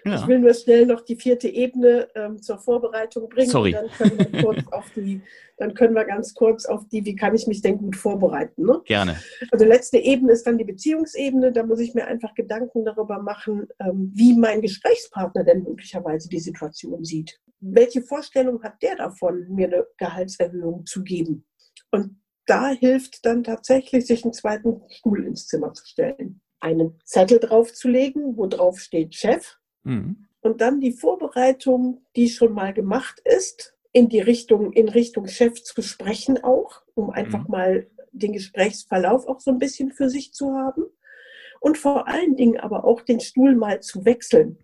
Ja. 0.06 0.22
Ich 0.22 0.28
will 0.28 0.38
nur 0.38 0.54
schnell 0.54 0.86
noch 0.86 1.02
die 1.02 1.16
vierte 1.16 1.48
Ebene 1.48 2.08
ähm, 2.14 2.40
zur 2.40 2.60
Vorbereitung 2.60 3.28
bringen. 3.28 3.50
Sorry. 3.50 3.72
Dann 3.72 3.90
können, 3.90 4.20
wir 4.20 4.42
kurz 4.44 4.68
auf 4.72 4.92
die, 4.96 5.22
dann 5.58 5.74
können 5.74 5.96
wir 5.96 6.06
ganz 6.06 6.36
kurz 6.36 6.66
auf 6.68 6.88
die, 6.90 7.04
wie 7.06 7.16
kann 7.16 7.34
ich 7.34 7.48
mich 7.48 7.64
denn 7.64 7.80
gut 7.80 7.96
vorbereiten. 7.96 8.66
Ne? 8.66 8.82
Gerne. 8.86 9.20
Also 9.52 9.66
letzte 9.66 9.98
Ebene 9.98 10.34
ist 10.34 10.46
dann 10.46 10.60
die 10.60 10.64
Beziehungsebene. 10.64 11.52
Da 11.52 11.64
muss 11.64 11.80
ich 11.80 11.96
mir 11.96 12.06
einfach 12.06 12.36
Gedanken 12.36 12.86
darüber 12.86 13.20
machen, 13.20 13.68
ähm, 13.80 14.12
wie 14.14 14.38
mein 14.38 14.62
Gesprächspartner 14.62 15.44
denn 15.44 15.64
möglicherweise 15.64 16.30
die 16.30 16.40
Situation 16.40 17.04
sieht. 17.04 17.40
Welche 17.60 18.04
Vorstellung 18.04 18.62
hat 18.62 18.84
der 18.84 18.98
davon, 18.98 19.48
mir 19.50 19.68
eine 19.68 19.88
Gehaltserhöhung 19.98 20.86
zu 20.86 21.02
geben? 21.02 21.46
Und 21.90 22.22
da 22.46 22.70
hilft 22.70 23.26
dann 23.26 23.44
tatsächlich, 23.44 24.06
sich 24.06 24.24
einen 24.24 24.34
zweiten 24.34 24.84
Stuhl 24.90 25.26
ins 25.26 25.48
Zimmer 25.48 25.74
zu 25.74 25.84
stellen. 25.84 26.42
Einen 26.60 27.00
Zettel 27.06 27.40
draufzulegen, 27.40 28.38
wo 28.38 28.46
drauf 28.46 28.80
steht 28.80 29.16
Chef 29.16 29.58
Mhm. 29.86 30.28
Und 30.42 30.62
dann 30.62 30.80
die 30.80 30.92
Vorbereitung, 30.92 32.02
die 32.16 32.30
schon 32.30 32.54
mal 32.54 32.74
gemacht 32.74 33.22
ist, 33.24 33.76
in 33.92 34.10
die 34.10 34.20
Richtung, 34.20 34.74
in 34.74 34.90
Richtung 34.90 35.28
Chef 35.28 35.64
zu 35.64 35.82
sprechen 35.82 36.44
auch, 36.44 36.82
um 36.96 37.10
einfach 37.10 37.46
mhm. 37.46 37.52
mal 37.52 37.88
den 38.12 38.34
Gesprächsverlauf 38.34 39.28
auch 39.28 39.40
so 39.40 39.52
ein 39.52 39.58
bisschen 39.60 39.92
für 39.92 40.10
sich 40.10 40.34
zu 40.34 40.54
haben. 40.54 40.84
Und 41.62 41.78
vor 41.78 42.08
allen 42.08 42.36
Dingen 42.36 42.60
aber 42.60 42.86
auch 42.86 43.02
den 43.02 43.20
Stuhl 43.20 43.56
mal 43.56 43.80
zu 43.80 44.06
wechseln 44.06 44.58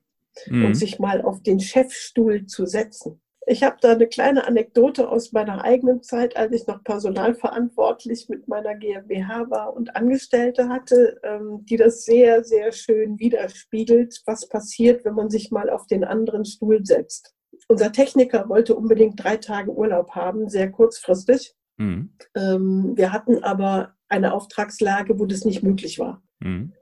mhm. 0.47 0.65
und 0.65 0.75
sich 0.75 0.99
mal 0.99 1.21
auf 1.21 1.41
den 1.41 1.59
Chefstuhl 1.59 2.45
zu 2.45 2.65
setzen. 2.65 3.21
Ich 3.47 3.63
habe 3.63 3.77
da 3.81 3.93
eine 3.93 4.07
kleine 4.07 4.45
Anekdote 4.45 5.09
aus 5.09 5.31
meiner 5.31 5.63
eigenen 5.63 6.03
Zeit, 6.03 6.37
als 6.37 6.53
ich 6.53 6.67
noch 6.67 6.83
personalverantwortlich 6.83 8.29
mit 8.29 8.47
meiner 8.47 8.75
GmbH 8.75 9.49
war 9.49 9.75
und 9.75 9.95
Angestellte 9.95 10.69
hatte, 10.69 11.19
ähm, 11.23 11.65
die 11.65 11.77
das 11.77 12.05
sehr, 12.05 12.43
sehr 12.43 12.71
schön 12.71 13.17
widerspiegelt, 13.17 14.21
was 14.25 14.47
passiert, 14.47 15.05
wenn 15.05 15.15
man 15.15 15.31
sich 15.31 15.49
mal 15.51 15.69
auf 15.71 15.87
den 15.87 16.03
anderen 16.03 16.45
Stuhl 16.45 16.85
setzt. 16.85 17.33
Unser 17.67 17.91
Techniker 17.91 18.47
wollte 18.47 18.75
unbedingt 18.75 19.23
drei 19.23 19.37
Tage 19.37 19.71
Urlaub 19.71 20.11
haben, 20.11 20.47
sehr 20.47 20.71
kurzfristig. 20.71 21.55
Mhm. 21.77 22.13
Ähm, 22.35 22.93
wir 22.95 23.11
hatten 23.11 23.43
aber 23.43 23.95
eine 24.07 24.33
Auftragslage, 24.33 25.19
wo 25.19 25.25
das 25.25 25.45
nicht 25.45 25.63
möglich 25.63 25.97
war. 25.97 26.21
Mhm. 26.39 26.73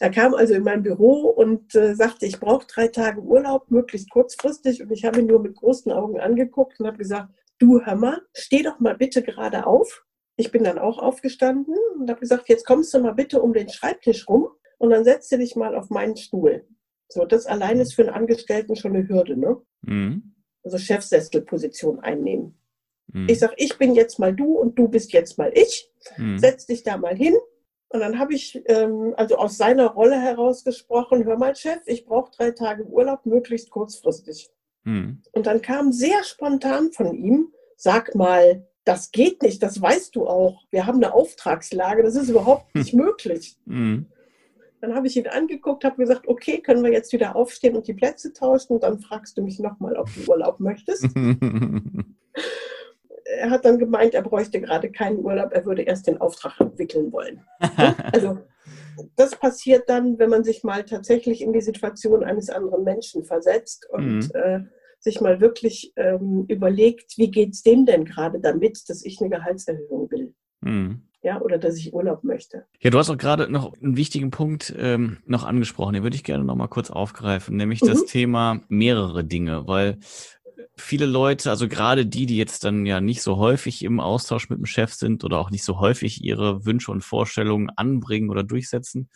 Er 0.00 0.10
kam 0.10 0.34
also 0.34 0.54
in 0.54 0.64
mein 0.64 0.82
Büro 0.82 1.28
und 1.28 1.74
äh, 1.74 1.94
sagte, 1.94 2.26
ich 2.26 2.40
brauche 2.40 2.66
drei 2.66 2.88
Tage 2.88 3.20
Urlaub, 3.20 3.70
möglichst 3.70 4.10
kurzfristig. 4.10 4.82
Und 4.82 4.90
ich 4.90 5.04
habe 5.04 5.20
ihn 5.20 5.26
nur 5.26 5.40
mit 5.40 5.56
großen 5.56 5.92
Augen 5.92 6.18
angeguckt 6.18 6.80
und 6.80 6.86
habe 6.86 6.98
gesagt, 6.98 7.32
du 7.58 7.80
mal, 7.96 8.20
steh 8.34 8.62
doch 8.62 8.80
mal 8.80 8.96
bitte 8.96 9.22
gerade 9.22 9.66
auf. 9.66 10.04
Ich 10.36 10.50
bin 10.50 10.64
dann 10.64 10.78
auch 10.78 10.98
aufgestanden 10.98 11.76
und 11.96 12.10
habe 12.10 12.20
gesagt, 12.20 12.48
jetzt 12.48 12.66
kommst 12.66 12.92
du 12.92 12.98
mal 12.98 13.14
bitte 13.14 13.40
um 13.40 13.52
den 13.52 13.68
Schreibtisch 13.68 14.28
rum 14.28 14.48
und 14.78 14.90
dann 14.90 15.04
setzt 15.04 15.30
du 15.30 15.38
dich 15.38 15.54
mal 15.54 15.76
auf 15.76 15.90
meinen 15.90 16.16
Stuhl. 16.16 16.66
So, 17.08 17.24
das 17.24 17.46
allein 17.46 17.78
ist 17.78 17.94
für 17.94 18.02
einen 18.02 18.14
Angestellten 18.14 18.74
schon 18.74 18.96
eine 18.96 19.08
Hürde, 19.08 19.36
ne? 19.36 19.60
Mhm. 19.82 20.34
Also 20.64 20.78
Chefsesselposition 20.78 22.00
einnehmen. 22.00 22.58
Mhm. 23.12 23.28
Ich 23.28 23.38
sage, 23.38 23.54
ich 23.58 23.78
bin 23.78 23.94
jetzt 23.94 24.18
mal 24.18 24.34
du 24.34 24.58
und 24.58 24.76
du 24.76 24.88
bist 24.88 25.12
jetzt 25.12 25.38
mal 25.38 25.52
ich. 25.54 25.88
Mhm. 26.16 26.38
Setz 26.38 26.66
dich 26.66 26.82
da 26.82 26.96
mal 26.96 27.16
hin 27.16 27.34
und 27.94 28.00
dann 28.00 28.18
habe 28.18 28.34
ich 28.34 28.60
ähm, 28.66 29.14
also 29.16 29.36
aus 29.36 29.56
seiner 29.56 29.86
Rolle 29.86 30.20
heraus 30.20 30.64
gesprochen, 30.64 31.24
hör 31.24 31.38
mal 31.38 31.54
Chef, 31.54 31.78
ich 31.86 32.04
brauche 32.04 32.32
drei 32.36 32.50
Tage 32.50 32.84
Urlaub, 32.84 33.24
möglichst 33.24 33.70
kurzfristig. 33.70 34.50
Hm. 34.82 35.22
Und 35.30 35.46
dann 35.46 35.62
kam 35.62 35.92
sehr 35.92 36.24
spontan 36.24 36.90
von 36.90 37.14
ihm, 37.14 37.52
sag 37.76 38.16
mal, 38.16 38.66
das 38.82 39.12
geht 39.12 39.44
nicht, 39.44 39.62
das 39.62 39.80
weißt 39.80 40.16
du 40.16 40.26
auch. 40.26 40.64
Wir 40.72 40.86
haben 40.86 40.96
eine 40.96 41.14
Auftragslage, 41.14 42.02
das 42.02 42.16
ist 42.16 42.30
überhaupt 42.30 42.74
nicht 42.74 42.94
möglich. 42.94 43.56
Hm. 43.68 44.06
Dann 44.80 44.96
habe 44.96 45.06
ich 45.06 45.16
ihn 45.16 45.28
angeguckt, 45.28 45.84
habe 45.84 45.94
gesagt, 45.96 46.26
okay, 46.26 46.58
können 46.58 46.82
wir 46.82 46.90
jetzt 46.90 47.12
wieder 47.12 47.36
aufstehen 47.36 47.76
und 47.76 47.86
die 47.86 47.94
Plätze 47.94 48.32
tauschen? 48.32 48.72
Und 48.72 48.82
dann 48.82 48.98
fragst 48.98 49.38
du 49.38 49.42
mich 49.42 49.60
nochmal, 49.60 49.96
ob 49.96 50.08
du 50.12 50.28
Urlaub 50.28 50.58
möchtest. 50.58 51.06
er 53.24 53.50
hat 53.50 53.64
dann 53.64 53.78
gemeint, 53.78 54.14
er 54.14 54.22
bräuchte 54.22 54.60
gerade 54.60 54.90
keinen 54.90 55.18
Urlaub, 55.18 55.52
er 55.52 55.64
würde 55.64 55.82
erst 55.82 56.06
den 56.06 56.20
Auftrag 56.20 56.60
entwickeln 56.60 57.12
wollen. 57.12 57.42
also 58.12 58.38
das 59.16 59.36
passiert 59.36 59.88
dann, 59.88 60.18
wenn 60.18 60.30
man 60.30 60.44
sich 60.44 60.62
mal 60.62 60.84
tatsächlich 60.84 61.42
in 61.42 61.52
die 61.52 61.60
Situation 61.60 62.22
eines 62.22 62.50
anderen 62.50 62.84
Menschen 62.84 63.24
versetzt 63.24 63.86
und 63.90 64.18
mhm. 64.18 64.30
äh, 64.34 64.60
sich 64.98 65.20
mal 65.20 65.40
wirklich 65.40 65.92
ähm, 65.96 66.46
überlegt, 66.48 67.18
wie 67.18 67.30
geht 67.30 67.52
es 67.52 67.62
dem 67.62 67.86
denn 67.86 68.04
gerade 68.04 68.40
damit, 68.40 68.88
dass 68.88 69.04
ich 69.04 69.20
eine 69.20 69.30
Gehaltserhöhung 69.30 70.10
will. 70.10 70.34
Mhm. 70.60 71.02
Ja, 71.22 71.40
oder 71.40 71.56
dass 71.56 71.78
ich 71.78 71.94
Urlaub 71.94 72.22
möchte. 72.22 72.66
Ja, 72.80 72.90
du 72.90 72.98
hast 72.98 73.08
auch 73.08 73.16
gerade 73.16 73.50
noch 73.50 73.72
einen 73.80 73.96
wichtigen 73.96 74.30
Punkt 74.30 74.74
ähm, 74.76 75.18
noch 75.24 75.44
angesprochen, 75.44 75.94
den 75.94 76.02
würde 76.02 76.16
ich 76.16 76.24
gerne 76.24 76.44
noch 76.44 76.54
mal 76.54 76.68
kurz 76.68 76.90
aufgreifen, 76.90 77.56
nämlich 77.56 77.80
mhm. 77.82 77.88
das 77.88 78.04
Thema 78.04 78.60
mehrere 78.68 79.24
Dinge, 79.24 79.66
weil 79.66 79.98
viele 80.76 81.06
Leute, 81.06 81.50
also 81.50 81.68
gerade 81.68 82.06
die, 82.06 82.26
die 82.26 82.36
jetzt 82.36 82.64
dann 82.64 82.86
ja 82.86 83.00
nicht 83.00 83.22
so 83.22 83.36
häufig 83.36 83.82
im 83.84 84.00
Austausch 84.00 84.48
mit 84.48 84.58
dem 84.58 84.66
Chef 84.66 84.92
sind 84.92 85.24
oder 85.24 85.38
auch 85.38 85.50
nicht 85.50 85.64
so 85.64 85.78
häufig 85.78 86.22
ihre 86.22 86.64
Wünsche 86.64 86.90
und 86.90 87.02
Vorstellungen 87.02 87.70
anbringen 87.70 88.30
oder 88.30 88.42
durchsetzen, 88.42 89.08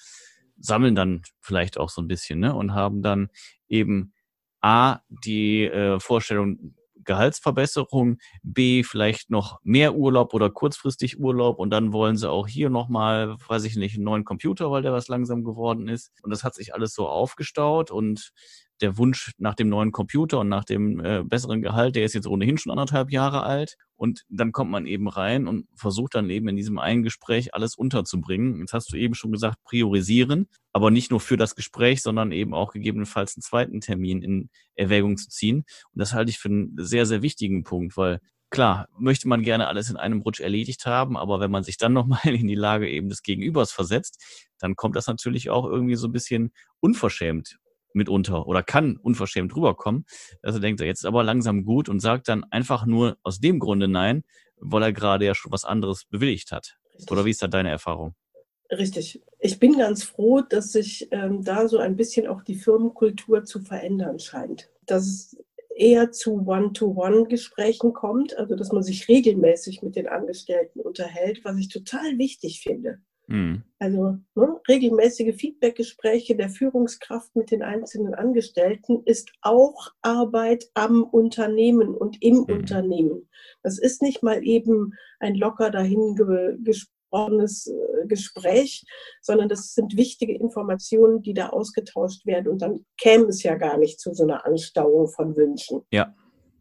sammeln 0.59 0.95
dann 0.95 1.23
vielleicht 1.41 1.79
auch 1.79 1.91
so 1.91 2.03
ein 2.03 2.09
bisschen 2.09 2.41
ne? 2.41 2.55
und 2.55 2.75
haben 2.75 3.03
dann 3.03 3.29
eben 3.69 4.13
A, 4.61 5.01
die 5.09 5.65
äh, 5.65 6.01
Vorstellung 6.01 6.75
Gehaltsverbesserung, 7.05 8.19
B, 8.43 8.83
vielleicht 8.83 9.31
noch 9.31 9.61
mehr 9.63 9.95
Urlaub 9.95 10.35
oder 10.35 10.51
kurzfristig 10.51 11.19
Urlaub 11.19 11.59
und 11.59 11.71
dann 11.71 11.93
wollen 11.93 12.17
sie 12.17 12.31
auch 12.31 12.47
hier 12.47 12.69
nochmal, 12.69 13.37
weiß 13.49 13.65
ich 13.65 13.77
nicht, 13.77 13.95
einen 13.95 14.05
neuen 14.05 14.25
Computer, 14.25 14.71
weil 14.71 14.83
der 14.83 14.93
was 14.93 15.09
langsam 15.09 15.43
geworden 15.43 15.89
ist. 15.89 16.13
Und 16.23 16.31
das 16.31 16.45
hat 16.45 16.55
sich 16.55 16.75
alles 16.75 16.93
so 16.93 17.09
aufgestaut 17.09 17.91
und 17.91 18.33
der 18.81 18.99
Wunsch 18.99 19.33
nach 19.39 19.55
dem 19.55 19.69
neuen 19.69 19.93
Computer 19.93 20.41
und 20.41 20.49
nach 20.49 20.65
dem 20.65 21.01
äh, 21.01 21.23
besseren 21.25 21.63
Gehalt, 21.63 21.97
der 21.97 22.05
ist 22.05 22.15
jetzt 22.15 22.27
ohnehin 22.27 22.59
schon 22.59 22.71
anderthalb 22.71 23.11
Jahre 23.11 23.43
alt. 23.43 23.77
Und 23.97 24.25
dann 24.29 24.53
kommt 24.53 24.71
man 24.71 24.87
eben 24.87 25.09
rein 25.09 25.49
und 25.49 25.67
versucht 25.75 26.15
dann 26.15 26.31
eben 26.31 26.49
in 26.49 26.57
diesem 26.57 26.79
einen 26.79 27.03
Gespräch 27.03 27.55
alles 27.55 27.75
unterzubringen. 27.75 28.61
Jetzt 28.61 28.73
hast 28.73 28.93
du 28.93 28.97
eben 28.97 29.15
schon 29.15 29.33
gesagt, 29.33 29.63
priorisieren, 29.65 30.49
aber 30.73 30.91
nicht 30.91 31.11
nur 31.11 31.21
für 31.21 31.37
das 31.37 31.57
Gespräch, 31.57 32.03
sondern 32.03 32.31
eben 32.31 32.55
auch 32.55 32.73
gegebenenfalls 32.73 33.37
einen 33.37 33.43
zweiten 33.43 33.81
Termin 33.81 34.23
in 34.23 34.51
Erwägung 34.75 35.17
zu 35.17 35.29
ziehen. 35.29 35.65
Und 35.93 35.99
das 36.01 36.15
halte 36.15 36.31
ich 36.31 36.39
für 36.39 36.49
einen 36.49 36.75
sehr, 36.77 37.07
sehr 37.07 37.23
wichtigen 37.23 37.65
Punkt, 37.65 37.97
weil 37.97 38.21
Klar, 38.51 38.89
möchte 38.99 39.29
man 39.29 39.43
gerne 39.43 39.67
alles 39.67 39.91
in 39.91 39.99
einem 39.99 40.23
Rutsch 40.23 40.41
erledigt 40.41 40.87
haben, 40.87 41.19
aber 41.19 41.39
wenn 41.39 41.51
man 41.51 41.65
sich 41.65 41.77
dann 41.77 41.93
nochmal 41.93 42.21
in 42.25 42.47
die 42.47 42.55
Lage 42.55 42.89
eben 42.89 43.11
des 43.11 43.23
Gegenübers 43.23 43.73
versetzt, 43.73 44.25
dann 44.59 44.75
kommt 44.75 44.97
das 44.97 45.07
natürlich 45.07 45.51
auch 45.51 45.67
irgendwie 45.67 45.97
so 45.97 46.09
ein 46.09 46.13
bisschen 46.13 46.53
unverschämt 46.81 47.59
mitunter 47.93 48.47
oder 48.47 48.63
kann 48.63 48.97
unverschämt 48.97 49.55
rüberkommen, 49.55 50.05
dass 50.43 50.55
er 50.55 50.61
denkt, 50.61 50.81
jetzt 50.81 51.01
ist 51.01 51.05
aber 51.07 51.23
langsam 51.25 51.65
gut 51.65 51.89
und 51.89 52.01
sagt 52.01 52.29
dann 52.29 52.45
einfach 52.45 52.87
nur 52.87 53.19
aus 53.23 53.41
dem 53.41 53.59
Grunde 53.59 53.89
nein, 53.89 54.25
weil 54.57 54.83
er 54.83 54.93
gerade 54.93 55.25
ja 55.25 55.35
schon 55.35 55.53
was 55.53 55.65
anderes 55.65 56.05
bewilligt 56.05 56.53
hat. 56.53 56.79
Richtig. 56.95 57.11
Oder 57.11 57.25
wie 57.25 57.31
ist 57.31 57.43
da 57.43 57.49
deine 57.49 57.71
Erfahrung? 57.71 58.15
Richtig. 58.71 59.23
Ich 59.39 59.59
bin 59.59 59.79
ganz 59.79 60.03
froh, 60.03 60.43
dass 60.43 60.73
sich 60.73 61.09
ähm, 61.11 61.43
da 61.43 61.69
so 61.69 61.79
ein 61.79 61.97
bisschen 61.97 62.27
auch 62.27 62.43
die 62.43 62.57
Firmenkultur 62.57 63.45
zu 63.45 63.61
verändern 63.61 64.19
scheint. 64.19 64.69
Dass 64.85 65.07
es 65.07 65.37
eher 65.75 66.11
zu 66.11 66.47
One-to-One-Gesprächen 66.47 67.93
kommt, 67.93 68.37
also 68.37 68.57
dass 68.57 68.73
man 68.73 68.83
sich 68.83 69.09
regelmäßig 69.09 69.83
mit 69.83 69.97
den 69.97 70.09
Angestellten 70.09 70.81
unterhält, 70.81 71.45
was 71.45 71.57
ich 71.57 71.69
total 71.69 72.19
wichtig 72.19 72.61
finde. 72.61 72.99
Mhm. 73.29 73.63
Also 73.79 74.17
ne, 74.35 74.61
regelmäßige 74.69 75.37
Feedbackgespräche 75.37 76.35
der 76.35 76.49
Führungskraft 76.49 77.37
mit 77.37 77.51
den 77.51 77.63
einzelnen 77.63 78.15
Angestellten 78.15 79.03
ist 79.05 79.31
auch 79.43 79.91
Arbeit 80.03 80.69
am 80.75 81.05
Unternehmen 81.05 81.95
und 81.95 82.21
im 82.23 82.39
mhm. 82.39 82.45
Unternehmen. 82.45 83.29
Das 83.63 83.79
ist 83.79 84.03
nicht 84.03 84.23
mal 84.23 84.45
eben 84.45 84.95
ein 85.21 85.35
locker 85.35 85.71
dahin 85.71 86.17
gesprochenes 86.65 87.67
äh, 87.67 88.07
Gespräch, 88.07 88.85
sondern 89.21 89.49
das 89.49 89.75
sind 89.75 89.97
wichtige 89.97 90.35
Informationen, 90.35 91.23
die 91.23 91.35
da 91.35 91.51
ausgetauscht 91.51 92.25
werden. 92.27 92.49
Und 92.49 92.63
dann 92.63 92.85
käme 92.99 93.27
es 93.27 93.43
ja 93.43 93.57
gar 93.57 93.77
nicht 93.77 94.01
zu 94.01 94.15
so 94.15 94.25
einer 94.25 94.47
Anstauung 94.47 95.09
von 95.09 95.37
Wünschen. 95.37 95.83
Ja. 95.93 96.15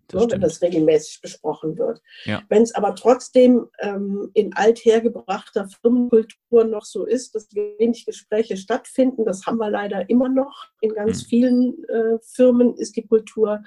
Das 0.10 0.24
ne, 0.24 0.32
wenn 0.32 0.42
das 0.42 0.62
regelmäßig 0.62 1.22
besprochen 1.22 1.78
wird. 1.78 2.02
Ja. 2.24 2.42
Wenn 2.50 2.64
es 2.64 2.74
aber 2.74 2.96
trotzdem 2.96 3.68
ähm, 3.80 4.32
in 4.34 4.54
althergebrachter 4.54 5.68
Firmenkultur 5.82 6.64
noch 6.64 6.86
so 6.86 7.06
ist, 7.06 7.36
dass 7.36 7.54
wenig 7.54 8.06
Gespräche 8.06 8.56
stattfinden, 8.56 9.26
das 9.26 9.46
haben 9.46 9.58
wir 9.58 9.70
leider 9.70 10.10
immer 10.10 10.30
noch. 10.30 10.68
In 10.82 10.94
ganz 10.94 11.24
mhm. 11.24 11.28
vielen 11.28 11.84
äh, 11.90 12.18
Firmen 12.22 12.76
ist 12.76 12.96
die 12.96 13.06
Kultur 13.06 13.64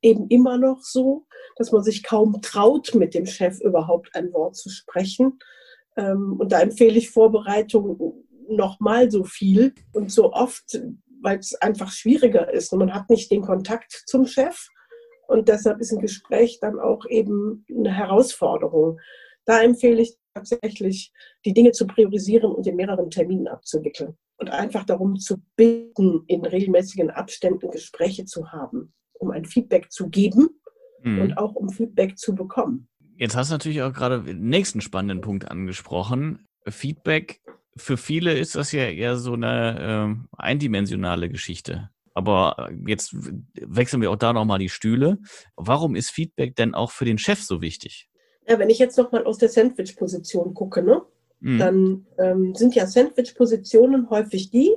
eben 0.00 0.28
immer 0.28 0.58
noch 0.58 0.82
so, 0.82 1.26
dass 1.56 1.72
man 1.72 1.82
sich 1.82 2.02
kaum 2.02 2.40
traut, 2.42 2.94
mit 2.94 3.14
dem 3.14 3.26
Chef 3.26 3.60
überhaupt 3.60 4.14
ein 4.14 4.32
Wort 4.32 4.56
zu 4.56 4.70
sprechen. 4.70 5.38
Ähm, 5.96 6.36
und 6.38 6.52
da 6.52 6.60
empfehle 6.60 6.98
ich 6.98 7.10
Vorbereitung 7.10 8.24
nochmal 8.48 9.10
so 9.10 9.24
viel 9.24 9.74
und 9.92 10.10
so 10.10 10.32
oft, 10.32 10.80
weil 11.22 11.38
es 11.38 11.54
einfach 11.54 11.90
schwieriger 11.90 12.52
ist. 12.52 12.72
Und 12.72 12.80
man 12.80 12.94
hat 12.94 13.08
nicht 13.08 13.30
den 13.30 13.42
Kontakt 13.42 14.04
zum 14.06 14.26
Chef 14.26 14.68
Und 15.28 15.48
deshalb 15.48 15.80
ist 15.80 15.92
ein 15.92 16.00
Gespräch 16.00 16.58
dann 16.60 16.78
auch 16.78 17.06
eben 17.08 17.64
eine 17.70 17.92
Herausforderung. 17.92 18.98
Da 19.44 19.62
empfehle 19.62 20.02
ich 20.02 20.16
tatsächlich, 20.34 21.12
die 21.44 21.52
Dinge 21.52 21.72
zu 21.72 21.86
priorisieren 21.86 22.52
und 22.52 22.66
in 22.66 22.76
mehreren 22.76 23.10
Terminen 23.10 23.48
abzuwickeln. 23.48 24.16
Und 24.36 24.50
einfach 24.50 24.84
darum 24.84 25.16
zu 25.16 25.36
bitten, 25.56 26.24
in 26.26 26.44
regelmäßigen 26.44 27.10
Abständen 27.10 27.70
Gespräche 27.70 28.24
zu 28.24 28.50
haben, 28.50 28.92
um 29.12 29.30
ein 29.30 29.44
Feedback 29.44 29.92
zu 29.92 30.08
geben 30.08 30.48
mhm. 31.02 31.20
und 31.20 31.38
auch 31.38 31.54
um 31.54 31.68
Feedback 31.68 32.18
zu 32.18 32.34
bekommen. 32.34 32.88
Jetzt 33.16 33.36
hast 33.36 33.50
du 33.50 33.54
natürlich 33.54 33.82
auch 33.82 33.92
gerade 33.92 34.22
den 34.22 34.48
nächsten 34.48 34.80
spannenden 34.80 35.20
Punkt 35.20 35.48
angesprochen. 35.48 36.46
Feedback, 36.66 37.42
für 37.76 37.96
viele 37.96 38.36
ist 38.36 38.56
das 38.56 38.72
ja 38.72 38.88
eher 38.88 39.16
so 39.16 39.34
eine 39.34 40.18
äh, 40.32 40.36
eindimensionale 40.36 41.28
Geschichte. 41.28 41.90
Aber 42.14 42.70
äh, 42.70 42.90
jetzt 42.90 43.14
wechseln 43.14 44.00
wir 44.00 44.10
auch 44.10 44.16
da 44.16 44.32
nochmal 44.32 44.58
die 44.58 44.68
Stühle. 44.68 45.18
Warum 45.56 45.96
ist 45.96 46.10
Feedback 46.10 46.56
denn 46.56 46.74
auch 46.74 46.90
für 46.90 47.04
den 47.04 47.18
Chef 47.18 47.42
so 47.42 47.60
wichtig? 47.60 48.08
Ja, 48.46 48.58
wenn 48.58 48.70
ich 48.70 48.78
jetzt 48.78 48.96
nochmal 48.96 49.24
aus 49.24 49.38
der 49.38 49.48
Sandwich-Position 49.48 50.54
gucke, 50.54 50.82
ne, 50.82 51.02
mhm. 51.40 51.58
dann 51.58 52.06
ähm, 52.18 52.54
sind 52.54 52.74
ja 52.74 52.86
Sandwich-Positionen 52.86 54.10
häufig 54.10 54.50
die, 54.50 54.74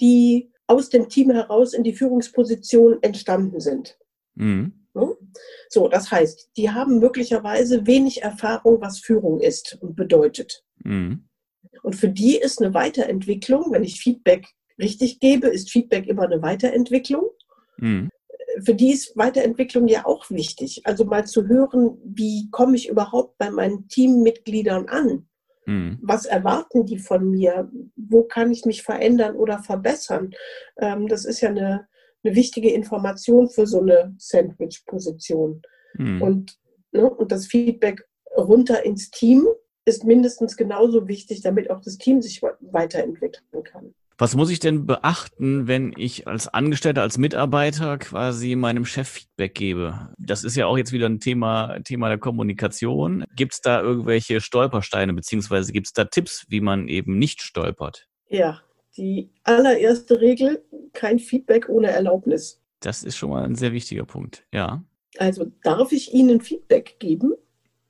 die 0.00 0.50
aus 0.66 0.88
dem 0.88 1.08
Team 1.08 1.30
heraus 1.30 1.74
in 1.74 1.84
die 1.84 1.92
Führungsposition 1.92 3.02
entstanden 3.02 3.60
sind. 3.60 3.98
Mhm. 4.34 4.86
Ne? 4.94 5.16
So, 5.68 5.88
das 5.88 6.10
heißt, 6.10 6.50
die 6.56 6.70
haben 6.70 6.98
möglicherweise 6.98 7.86
wenig 7.86 8.22
Erfahrung, 8.22 8.80
was 8.80 8.98
Führung 8.98 9.40
ist 9.40 9.78
und 9.80 9.94
bedeutet. 9.94 10.64
Mhm. 10.82 11.28
Und 11.82 11.96
für 11.96 12.08
die 12.08 12.36
ist 12.36 12.60
eine 12.60 12.74
Weiterentwicklung, 12.74 13.72
wenn 13.72 13.84
ich 13.84 14.00
Feedback 14.00 14.46
richtig 14.78 15.20
gebe, 15.20 15.48
ist 15.48 15.70
Feedback 15.70 16.06
immer 16.06 16.22
eine 16.22 16.42
Weiterentwicklung. 16.42 17.30
Mhm. 17.78 18.10
Für 18.64 18.74
die 18.74 18.92
ist 18.92 19.16
Weiterentwicklung 19.16 19.88
ja 19.88 20.04
auch 20.04 20.30
wichtig. 20.30 20.82
Also 20.84 21.04
mal 21.04 21.26
zu 21.26 21.48
hören, 21.48 21.98
wie 22.04 22.50
komme 22.50 22.76
ich 22.76 22.88
überhaupt 22.88 23.38
bei 23.38 23.50
meinen 23.50 23.88
Teammitgliedern 23.88 24.88
an? 24.88 25.26
Mhm. 25.66 25.98
Was 26.02 26.26
erwarten 26.26 26.84
die 26.84 26.98
von 26.98 27.30
mir? 27.30 27.70
Wo 27.96 28.24
kann 28.24 28.50
ich 28.50 28.64
mich 28.64 28.82
verändern 28.82 29.36
oder 29.36 29.58
verbessern? 29.60 30.32
Ähm, 30.78 31.08
das 31.08 31.24
ist 31.24 31.40
ja 31.40 31.48
eine, 31.48 31.88
eine 32.24 32.34
wichtige 32.34 32.70
Information 32.70 33.48
für 33.48 33.66
so 33.66 33.80
eine 33.80 34.14
Sandwich-Position. 34.18 35.62
Mhm. 35.94 36.22
Und, 36.22 36.58
ne, 36.92 37.08
und 37.08 37.32
das 37.32 37.46
Feedback 37.46 38.06
runter 38.36 38.84
ins 38.84 39.10
Team 39.10 39.46
ist 39.84 40.04
mindestens 40.04 40.56
genauso 40.56 41.08
wichtig, 41.08 41.42
damit 41.42 41.70
auch 41.70 41.80
das 41.80 41.98
Team 41.98 42.22
sich 42.22 42.40
weiterentwickeln 42.42 43.62
kann. 43.64 43.94
Was 44.18 44.36
muss 44.36 44.50
ich 44.50 44.60
denn 44.60 44.86
beachten, 44.86 45.66
wenn 45.66 45.94
ich 45.96 46.26
als 46.28 46.48
Angestellter, 46.48 47.02
als 47.02 47.18
Mitarbeiter 47.18 47.98
quasi 47.98 48.54
meinem 48.56 48.84
Chef 48.84 49.08
Feedback 49.08 49.54
gebe? 49.54 50.10
Das 50.18 50.44
ist 50.44 50.56
ja 50.56 50.66
auch 50.66 50.76
jetzt 50.76 50.92
wieder 50.92 51.08
ein 51.08 51.20
Thema, 51.20 51.78
Thema 51.84 52.08
der 52.08 52.18
Kommunikation. 52.18 53.24
Gibt 53.34 53.54
es 53.54 53.60
da 53.60 53.80
irgendwelche 53.80 54.40
Stolpersteine, 54.40 55.12
beziehungsweise 55.14 55.72
gibt 55.72 55.88
es 55.88 55.92
da 55.92 56.04
Tipps, 56.04 56.44
wie 56.48 56.60
man 56.60 56.88
eben 56.88 57.18
nicht 57.18 57.42
stolpert? 57.42 58.08
Ja, 58.28 58.60
die 58.96 59.30
allererste 59.44 60.20
Regel, 60.20 60.62
kein 60.92 61.18
Feedback 61.18 61.68
ohne 61.68 61.90
Erlaubnis. 61.90 62.60
Das 62.80 63.04
ist 63.04 63.16
schon 63.16 63.30
mal 63.30 63.44
ein 63.44 63.54
sehr 63.54 63.72
wichtiger 63.72 64.04
Punkt, 64.04 64.44
ja. 64.52 64.84
Also 65.18 65.52
darf 65.62 65.92
ich 65.92 66.12
Ihnen 66.14 66.40
Feedback 66.40 66.96
geben? 66.98 67.34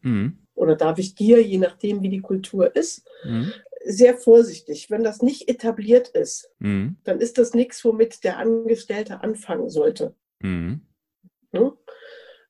Mhm. 0.02 0.38
Oder 0.54 0.76
darf 0.76 0.98
ich 0.98 1.14
dir, 1.14 1.42
je 1.42 1.58
nachdem, 1.58 2.02
wie 2.02 2.08
die 2.08 2.20
Kultur 2.20 2.74
ist? 2.76 3.06
Mhm 3.24 3.52
sehr 3.84 4.16
vorsichtig. 4.16 4.90
Wenn 4.90 5.04
das 5.04 5.22
nicht 5.22 5.48
etabliert 5.48 6.08
ist, 6.08 6.50
mhm. 6.58 6.96
dann 7.04 7.20
ist 7.20 7.38
das 7.38 7.54
nichts, 7.54 7.84
womit 7.84 8.24
der 8.24 8.38
Angestellte 8.38 9.22
anfangen 9.22 9.68
sollte. 9.68 10.14
Mhm. 10.40 10.82
Hm? 11.52 11.72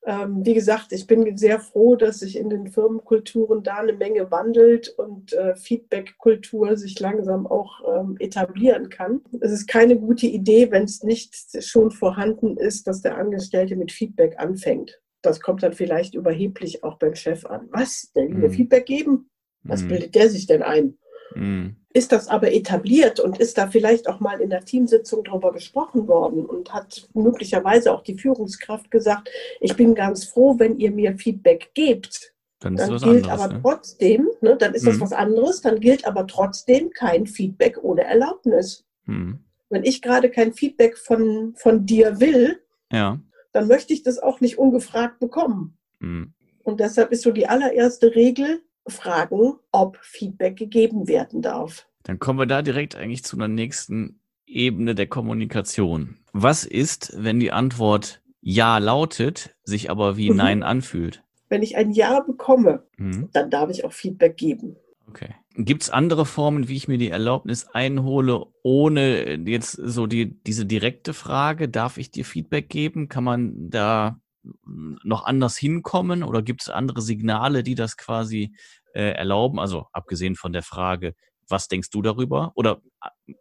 Ähm, 0.05 0.45
wie 0.45 0.53
gesagt, 0.53 0.91
ich 0.91 1.07
bin 1.07 1.37
sehr 1.37 1.59
froh, 1.59 1.95
dass 1.95 2.19
sich 2.19 2.37
in 2.37 2.49
den 2.49 2.67
Firmenkulturen 2.67 3.63
da 3.63 3.77
eine 3.77 3.93
Menge 3.93 4.29
wandelt 4.31 4.89
und 4.89 5.31
äh, 5.31 5.55
Feedback-Kultur 5.55 6.75
sich 6.75 6.99
langsam 6.99 7.47
auch 7.47 7.79
ähm, 7.87 8.17
etablieren 8.19 8.89
kann. 8.89 9.21
Es 9.39 9.51
ist 9.51 9.67
keine 9.67 9.97
gute 9.97 10.27
Idee, 10.27 10.71
wenn 10.71 10.83
es 10.83 11.03
nicht 11.03 11.33
schon 11.63 11.91
vorhanden 11.91 12.57
ist, 12.57 12.87
dass 12.87 13.01
der 13.01 13.17
Angestellte 13.17 13.77
mit 13.77 13.93
Feedback 13.93 14.39
anfängt. 14.39 14.99
Das 15.21 15.39
kommt 15.39 15.63
dann 15.63 15.71
vielleicht 15.71 16.15
überheblich 16.15 16.83
auch 16.83 16.97
beim 16.97 17.15
Chef 17.15 17.45
an. 17.45 17.69
Was? 17.71 18.11
Der 18.13 18.23
will 18.23 18.35
mir 18.35 18.49
mhm. 18.49 18.53
Feedback 18.53 18.85
geben? 18.85 19.29
Was 19.63 19.83
mhm. 19.83 19.87
bildet 19.87 20.15
der 20.15 20.29
sich 20.29 20.47
denn 20.47 20.63
ein? 20.63 20.97
Mhm. 21.35 21.75
Ist 21.93 22.11
das 22.11 22.27
aber 22.27 22.51
etabliert 22.51 23.19
und 23.19 23.39
ist 23.39 23.57
da 23.57 23.67
vielleicht 23.67 24.09
auch 24.09 24.19
mal 24.19 24.41
in 24.41 24.49
der 24.49 24.65
Teamsitzung 24.65 25.23
darüber 25.23 25.51
gesprochen 25.51 26.07
worden 26.07 26.45
und 26.45 26.73
hat 26.73 27.07
möglicherweise 27.13 27.93
auch 27.93 28.01
die 28.01 28.17
Führungskraft 28.17 28.89
gesagt, 28.89 29.29
ich 29.59 29.75
bin 29.75 29.93
ganz 29.93 30.25
froh, 30.25 30.57
wenn 30.57 30.79
ihr 30.79 30.91
mir 30.91 31.15
Feedback 31.17 31.71
gebt. 31.75 32.33
Dann, 32.59 32.77
dann 32.77 32.89
gilt 32.91 33.03
anderes, 33.03 33.29
aber 33.29 33.53
ne? 33.53 33.59
trotzdem, 33.61 34.29
ne, 34.41 34.55
dann 34.57 34.73
ist 34.73 34.83
mhm. 34.83 34.87
das 34.87 35.01
was 35.01 35.13
anderes, 35.13 35.61
dann 35.61 35.79
gilt 35.79 36.07
aber 36.07 36.25
trotzdem 36.27 36.91
kein 36.91 37.27
Feedback 37.27 37.77
ohne 37.83 38.05
Erlaubnis. 38.05 38.85
Mhm. 39.05 39.39
Wenn 39.69 39.83
ich 39.83 40.01
gerade 40.01 40.31
kein 40.31 40.53
Feedback 40.53 40.97
von, 40.97 41.53
von 41.57 41.85
dir 41.85 42.19
will, 42.19 42.61
ja. 42.91 43.19
dann 43.51 43.67
möchte 43.67 43.93
ich 43.93 44.03
das 44.03 44.17
auch 44.17 44.39
nicht 44.39 44.57
ungefragt 44.57 45.19
bekommen. 45.19 45.77
Mhm. 45.99 46.33
Und 46.63 46.79
deshalb 46.79 47.11
ist 47.11 47.23
so 47.23 47.31
die 47.31 47.47
allererste 47.47 48.15
Regel, 48.15 48.61
fragen, 48.87 49.53
ob 49.71 49.97
Feedback 50.01 50.57
gegeben 50.57 51.07
werden 51.07 51.41
darf. 51.41 51.87
Dann 52.03 52.19
kommen 52.19 52.39
wir 52.39 52.45
da 52.45 52.61
direkt 52.61 52.95
eigentlich 52.95 53.23
zu 53.23 53.37
einer 53.37 53.47
nächsten 53.47 54.19
Ebene 54.45 54.95
der 54.95 55.07
Kommunikation. 55.07 56.17
Was 56.33 56.65
ist, 56.65 57.13
wenn 57.17 57.39
die 57.39 57.51
Antwort 57.51 58.21
Ja 58.41 58.77
lautet, 58.77 59.55
sich 59.63 59.89
aber 59.89 60.17
wie 60.17 60.29
mhm. 60.29 60.37
Nein 60.37 60.63
anfühlt? 60.63 61.23
Wenn 61.49 61.63
ich 61.63 61.77
ein 61.77 61.91
Ja 61.91 62.19
bekomme, 62.19 62.83
mhm. 62.97 63.29
dann 63.31 63.49
darf 63.49 63.69
ich 63.69 63.85
auch 63.85 63.93
Feedback 63.93 64.37
geben. 64.37 64.75
Okay. 65.07 65.35
Gibt 65.55 65.83
es 65.83 65.89
andere 65.91 66.25
Formen, 66.25 66.67
wie 66.67 66.75
ich 66.75 66.87
mir 66.87 66.97
die 66.97 67.11
Erlaubnis 67.11 67.67
einhole, 67.67 68.47
ohne 68.63 69.35
jetzt 69.47 69.73
so 69.73 70.07
die, 70.07 70.41
diese 70.41 70.65
direkte 70.65 71.13
Frage, 71.13 71.69
darf 71.69 71.97
ich 71.97 72.09
dir 72.09 72.25
Feedback 72.25 72.69
geben? 72.69 73.07
Kann 73.07 73.23
man 73.23 73.69
da 73.69 74.19
noch 74.63 75.25
anders 75.25 75.57
hinkommen 75.57 76.23
oder 76.23 76.41
gibt 76.41 76.61
es 76.61 76.69
andere 76.69 77.01
Signale, 77.01 77.63
die 77.63 77.75
das 77.75 77.97
quasi 77.97 78.55
äh, 78.93 79.11
erlauben? 79.11 79.59
Also 79.59 79.87
abgesehen 79.91 80.35
von 80.35 80.53
der 80.53 80.63
Frage, 80.63 81.15
was 81.49 81.67
denkst 81.67 81.89
du 81.89 82.01
darüber? 82.01 82.51
Oder 82.55 82.81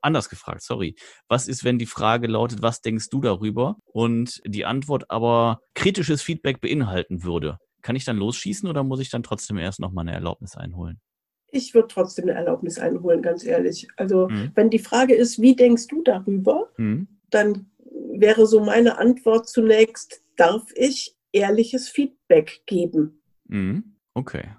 anders 0.01 0.29
gefragt, 0.29 0.63
sorry. 0.63 0.97
Was 1.29 1.49
ist, 1.49 1.65
wenn 1.65 1.79
die 1.79 1.87
Frage 1.87 2.27
lautet, 2.27 2.63
was 2.63 2.81
denkst 2.81 3.09
du 3.11 3.21
darüber? 3.21 3.77
Und 3.85 4.41
die 4.45 4.65
Antwort 4.65 5.11
aber 5.11 5.61
kritisches 5.75 6.23
Feedback 6.23 6.61
beinhalten 6.61 7.23
würde. 7.23 7.59
Kann 7.83 7.97
ich 7.97 8.05
dann 8.05 8.17
losschießen 8.17 8.69
oder 8.69 8.85
muss 8.85 9.01
ich 9.01 9.11
dann 9.11 9.23
trotzdem 9.23 9.59
erst 9.59 9.81
nochmal 9.81 10.07
eine 10.07 10.15
Erlaubnis 10.15 10.57
einholen? 10.57 11.01
Ich 11.51 11.75
würde 11.75 11.89
trotzdem 11.89 12.25
eine 12.25 12.39
Erlaubnis 12.39 12.79
einholen, 12.79 13.23
ganz 13.23 13.45
ehrlich. 13.45 13.89
Also, 13.97 14.29
mhm. 14.29 14.53
wenn 14.55 14.71
die 14.71 14.79
Frage 14.79 15.15
ist, 15.15 15.41
wie 15.41 15.55
denkst 15.55 15.87
du 15.89 16.03
darüber, 16.03 16.71
mhm. 16.79 17.09
dann 17.31 17.71
wäre 18.15 18.47
so 18.47 18.65
meine 18.65 18.99
Antwort 18.99 19.49
zunächst, 19.49 20.22
darf 20.37 20.65
ich 20.75 21.17
ehrliches 21.33 21.89
Feedback 21.89 22.63
geben. 22.67 23.23
Mhm. 23.47 23.97
Okay. 24.15 24.51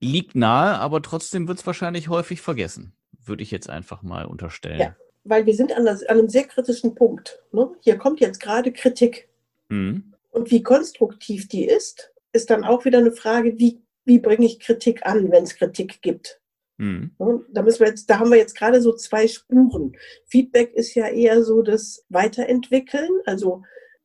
Liegt 0.00 0.34
nahe, 0.34 0.78
aber 0.78 1.02
trotzdem 1.02 1.46
wird 1.46 1.58
es 1.58 1.66
wahrscheinlich 1.66 2.08
häufig 2.08 2.40
vergessen, 2.40 2.92
würde 3.24 3.42
ich 3.42 3.50
jetzt 3.50 3.70
einfach 3.70 4.02
mal 4.02 4.24
unterstellen. 4.24 4.80
Ja, 4.80 4.96
weil 5.24 5.46
wir 5.46 5.54
sind 5.54 5.72
an, 5.76 5.84
das, 5.84 6.02
an 6.04 6.18
einem 6.18 6.28
sehr 6.28 6.44
kritischen 6.44 6.94
Punkt. 6.94 7.40
Ne? 7.52 7.70
Hier 7.80 7.96
kommt 7.98 8.20
jetzt 8.20 8.40
gerade 8.40 8.72
Kritik. 8.72 9.28
Mhm. 9.68 10.14
Und 10.30 10.50
wie 10.50 10.62
konstruktiv 10.62 11.48
die 11.48 11.66
ist, 11.66 12.12
ist 12.32 12.50
dann 12.50 12.64
auch 12.64 12.84
wieder 12.84 12.98
eine 12.98 13.12
Frage, 13.12 13.58
wie, 13.58 13.82
wie 14.04 14.18
bringe 14.18 14.46
ich 14.46 14.58
Kritik 14.58 15.06
an, 15.06 15.30
wenn 15.30 15.44
es 15.44 15.54
Kritik 15.54 16.02
gibt. 16.02 16.40
Mhm. 16.78 17.12
Da, 17.52 17.62
müssen 17.62 17.80
wir 17.80 17.88
jetzt, 17.88 18.08
da 18.10 18.18
haben 18.18 18.30
wir 18.30 18.38
jetzt 18.38 18.56
gerade 18.56 18.80
so 18.80 18.92
zwei 18.94 19.28
Spuren. 19.28 19.96
Feedback 20.26 20.72
ist 20.74 20.94
ja 20.94 21.06
eher 21.08 21.44
so 21.44 21.62
das 21.62 22.04
Weiterentwickeln, 22.08 23.10
also 23.24 23.62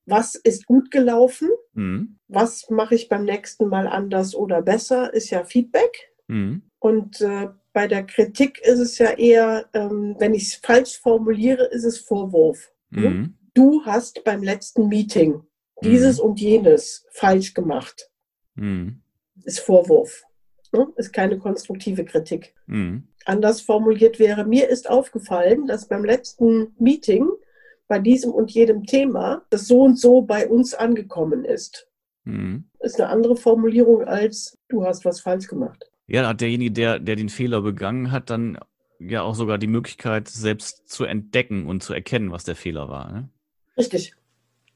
was 0.08 0.36
ist 0.36 0.66
gut 0.66 0.90
gelaufen, 0.90 1.50
mhm. 1.74 2.18
was 2.28 2.70
mache 2.70 2.96
ich 2.96 3.10
beim 3.10 3.26
nächsten 3.26 3.68
Mal 3.68 3.88
anders 3.88 4.34
oder 4.34 4.62
besser, 4.62 5.14
ist 5.14 5.30
ja 5.30 5.44
Feedback. 5.44 6.12
Mhm. 6.28 6.64
Und 6.80 7.22
äh, 7.22 7.50
bei 7.74 7.88
der 7.88 8.04
Kritik 8.06 8.60
ist 8.62 8.80
es 8.80 8.98
ja 8.98 9.12
eher, 9.12 9.68
ähm, 9.74 10.16
wenn 10.18 10.34
ich 10.34 10.44
es 10.44 10.56
falsch 10.56 10.98
formuliere, 11.00 11.66
ist 11.66 11.84
es 11.84 12.00
Vorwurf. 12.00 12.72
Mhm. 12.90 13.38
Du 13.54 13.84
hast 13.86 14.24
beim 14.24 14.42
letzten 14.44 14.88
Meeting 14.88 15.44
dieses 15.84 16.20
mhm. 16.20 16.30
und 16.30 16.40
jenes 16.40 17.06
falsch 17.12 17.54
gemacht. 17.54 18.10
Mhm. 18.56 19.02
Ist 19.44 19.60
Vorwurf. 19.60 20.24
Ne? 20.72 20.88
Ist 20.96 21.12
keine 21.12 21.38
konstruktive 21.38 22.06
Kritik. 22.06 22.56
Mhm. 22.66 23.10
Anders 23.26 23.62
formuliert 23.62 24.20
wäre, 24.20 24.46
mir 24.46 24.70
ist 24.70 24.90
aufgefallen, 24.90 25.68
dass 25.68 25.88
beim 25.88 26.06
letzten 26.06 26.74
Meeting 26.80 27.30
bei 27.88 28.00
diesem 28.00 28.32
und 28.32 28.52
jedem 28.52 28.86
Thema 28.86 29.44
das 29.50 29.68
so 29.68 29.82
und 29.84 30.00
so 30.00 30.22
bei 30.22 30.48
uns 30.48 30.74
angekommen 30.74 31.46
ist. 31.46 31.88
Mhm. 32.24 32.66
Ist 32.80 33.00
eine 33.00 33.10
andere 33.10 33.36
Formulierung 33.36 34.04
als 34.04 34.58
du 34.68 34.84
hast 34.84 35.06
was 35.06 35.22
falsch 35.22 35.48
gemacht. 35.48 35.90
Ja, 36.08 36.22
da 36.22 36.30
hat 36.30 36.42
derjenige, 36.42 36.72
der, 36.72 37.00
der 37.00 37.16
den 37.16 37.30
Fehler 37.30 37.62
begangen 37.62 38.12
hat, 38.12 38.30
dann 38.30 38.58
ja 39.00 39.22
auch 39.22 39.36
sogar 39.36 39.58
die 39.58 39.68
Möglichkeit, 39.68 40.28
selbst 40.28 40.88
zu 40.90 41.06
entdecken 41.06 41.68
und 41.68 41.84
zu 41.84 41.94
erkennen, 41.94 42.32
was 42.32 42.44
der 42.44 42.56
Fehler 42.56 42.90
war. 42.90 43.12
Ne? 43.12 43.30
Richtig. 43.78 44.14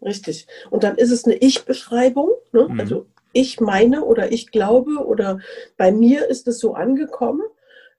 richtig. 0.01 0.47
Und 0.69 0.83
dann 0.83 0.95
ist 0.95 1.11
es 1.11 1.25
eine 1.25 1.35
Ich-Beschreibung, 1.35 2.29
ne? 2.51 2.67
Mhm. 2.69 2.79
also 2.79 3.07
ich 3.33 3.61
meine 3.61 4.03
oder 4.03 4.31
ich 4.31 4.51
glaube 4.51 5.05
oder 5.05 5.39
bei 5.77 5.91
mir 5.91 6.27
ist 6.27 6.47
es 6.47 6.59
so 6.59 6.73
angekommen, 6.73 7.43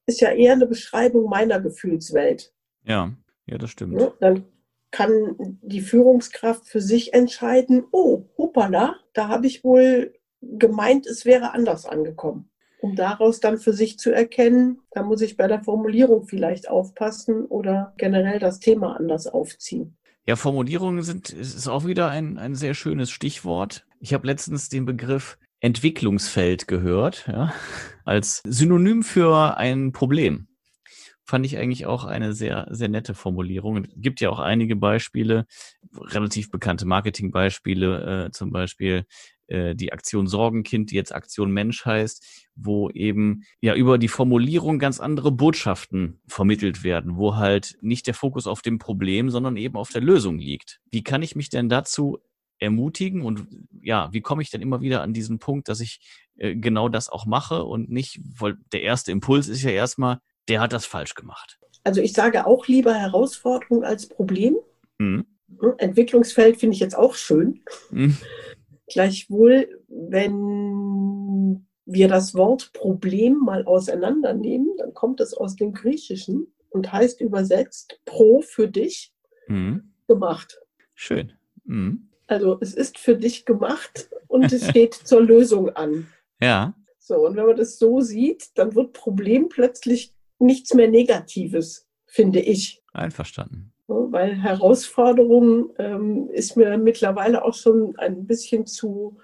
ist 0.07 0.20
ja 0.20 0.31
eher 0.31 0.53
eine 0.53 0.66
Beschreibung 0.66 1.29
meiner 1.29 1.61
Gefühlswelt. 1.61 2.53
Ja, 2.85 3.12
ja, 3.46 3.59
das 3.59 3.70
stimmt. 3.70 3.94
Ne? 3.94 4.12
Dann 4.20 4.44
kann 4.92 5.59
die 5.62 5.81
Führungskraft 5.81 6.66
für 6.66 6.81
sich 6.81 7.12
entscheiden, 7.14 7.85
oh, 7.90 8.26
hoppala, 8.38 8.96
da 9.14 9.28
habe 9.28 9.48
ich 9.48 9.64
wohl 9.64 10.14
gemeint, 10.40 11.07
es 11.07 11.24
wäre 11.24 11.52
anders 11.52 11.87
angekommen. 11.87 12.48
Um 12.81 12.94
daraus 12.96 13.40
dann 13.40 13.59
für 13.59 13.72
sich 13.72 13.98
zu 13.98 14.12
erkennen, 14.12 14.81
da 14.90 15.02
muss 15.02 15.22
ich 15.22 15.37
bei 15.37 15.46
der 15.46 15.62
Formulierung 15.62 16.26
vielleicht 16.26 16.68
aufpassen 16.68 17.46
oder 17.46 17.94
generell 17.96 18.38
das 18.38 18.61
Thema 18.61 18.96
anders 18.96 19.26
aufziehen. 19.26 19.96
Ja, 20.26 20.37
Formulierungen 20.37 21.02
sind, 21.02 21.31
ist 21.31 21.68
auch 21.68 21.87
wieder 21.87 22.09
ein, 22.09 22.38
ein 22.38 22.55
sehr 22.55 22.74
schönes 22.74 23.11
Stichwort. 23.11 23.87
Ich 23.98 24.14
habe 24.14 24.26
letztens 24.26 24.68
den 24.68 24.85
Begriff 24.85 25.38
Entwicklungsfeld 25.61 26.66
gehört, 26.66 27.28
ja, 27.28 27.52
als 28.05 28.42
Synonym 28.44 29.05
für 29.05 29.57
ein 29.57 29.92
Problem. 29.92 30.48
Fand 31.25 31.47
ich 31.47 31.57
eigentlich 31.57 31.87
auch 31.87 32.05
eine 32.05 32.33
sehr, 32.33 32.67
sehr 32.71 32.89
nette 32.89 33.15
Formulierung. 33.15 33.85
Es 33.85 33.91
gibt 33.97 34.21
ja 34.21 34.31
auch 34.31 34.41
einige 34.41 34.77
Beispiele, 34.77 35.47
relativ 35.97 36.51
bekannte 36.51 36.85
Marketingbeispiele, 36.85 38.27
äh, 38.27 38.31
zum 38.33 38.51
Beispiel 38.51 39.05
äh, 39.47 39.75
die 39.75 39.93
Aktion 39.93 40.27
Sorgenkind, 40.27 40.91
die 40.91 40.97
jetzt 40.97 41.15
Aktion 41.15 41.53
Mensch 41.53 41.85
heißt, 41.85 42.49
wo 42.57 42.91
eben 42.91 43.43
ja 43.61 43.75
über 43.75 43.99
die 43.99 44.09
Formulierung 44.09 44.79
ganz 44.79 44.99
andere 44.99 45.31
Botschaften 45.31 46.21
vermittelt 46.27 46.85
werden, 46.85 47.17
wo 47.17 47.37
halt 47.37 47.77
nicht 47.83 48.07
der 48.07 48.15
Fokus 48.15 48.47
auf 48.47 48.63
dem 48.63 48.79
Problem, 48.79 49.31
sondern 49.31 49.57
eben 49.57 49.77
auf 49.77 49.91
der 49.91 50.01
Lösung 50.01 50.39
liegt. 50.39 50.81
Wie 50.91 51.05
kann 51.05 51.23
ich 51.23 51.37
mich 51.37 51.51
denn 51.51 51.69
dazu 51.69 52.19
ermutigen 52.59 53.23
und 53.23 53.47
ja, 53.83 54.09
wie 54.13 54.21
komme 54.21 54.41
ich 54.41 54.51
denn 54.51 54.63
immer 54.63 54.81
wieder 54.81 55.03
an 55.03 55.13
diesen 55.13 55.39
Punkt, 55.39 55.69
dass 55.69 55.81
ich 55.81 56.01
äh, 56.37 56.55
genau 56.55 56.89
das 56.89 57.09
auch 57.09 57.27
mache 57.27 57.65
und 57.65 57.91
nicht, 57.91 58.21
weil 58.39 58.57
der 58.73 58.83
erste 58.83 59.13
Impuls 59.13 59.49
ist 59.49 59.63
ja 59.63 59.71
erstmal, 59.71 60.21
der 60.48 60.61
hat 60.61 60.72
das 60.72 60.87
falsch 60.87 61.14
gemacht. 61.14 61.59
Also 61.85 62.00
ich 62.00 62.12
sage 62.12 62.46
auch 62.46 62.66
lieber 62.68 62.94
Herausforderung 62.94 63.85
als 63.85 64.09
Problem. 64.09 64.57
Mhm. 64.98 65.26
Entwicklungsfeld 65.78 66.57
finde 66.57 66.74
ich 66.74 66.81
jetzt 66.81 66.96
auch 66.96 67.14
schön. 67.14 67.62
Mhm. 67.90 68.16
Gleichwohl, 68.87 69.81
wenn 69.88 71.66
wir 71.87 72.09
das 72.09 72.35
Wort 72.35 72.72
Problem 72.72 73.38
mal 73.38 73.64
auseinandernehmen, 73.64 74.76
dann 74.78 74.94
kommt 74.94 75.20
es 75.20 75.35
aus 75.35 75.57
dem 75.57 75.72
Griechischen 75.72 76.52
und 76.70 76.92
heißt 76.92 77.20
übersetzt 77.20 78.00
pro 78.05 78.40
für 78.42 78.68
dich 78.68 79.12
Mhm. 79.48 79.92
gemacht. 80.09 80.61
Schön. 80.94 81.33
Mhm. 81.64 82.09
Also 82.28 82.59
es 82.61 82.74
ist 82.74 82.98
für 82.98 83.16
dich 83.16 83.44
gemacht 83.44 84.09
und 84.28 84.52
es 84.52 84.68
steht 84.68 84.94
zur 84.94 85.22
Lösung 85.22 85.70
an. 85.70 86.07
Ja, 86.40 86.74
So, 86.98 87.26
und 87.26 87.37
wenn 87.37 87.46
man 87.46 87.57
das 87.57 87.78
so 87.78 88.00
sieht, 88.00 88.50
dann 88.59 88.74
wird 88.74 88.94
Problem 88.94 89.48
plötzlich 89.48 90.12
nichts 90.42 90.74
mehr 90.74 90.88
Negatives, 90.88 91.87
finde 92.07 92.40
ich. 92.40 92.83
einverstanden. 92.92 93.72
Weil 93.88 94.35
Herausforderung 94.37 95.70
ähm, 95.78 96.28
ist 96.33 96.57
mir 96.57 96.78
mittlerweile 96.78 97.44
auch 97.44 97.55
schon 97.55 97.94
ein 97.98 98.26
bisschen 98.26 98.66
zu 98.66 99.18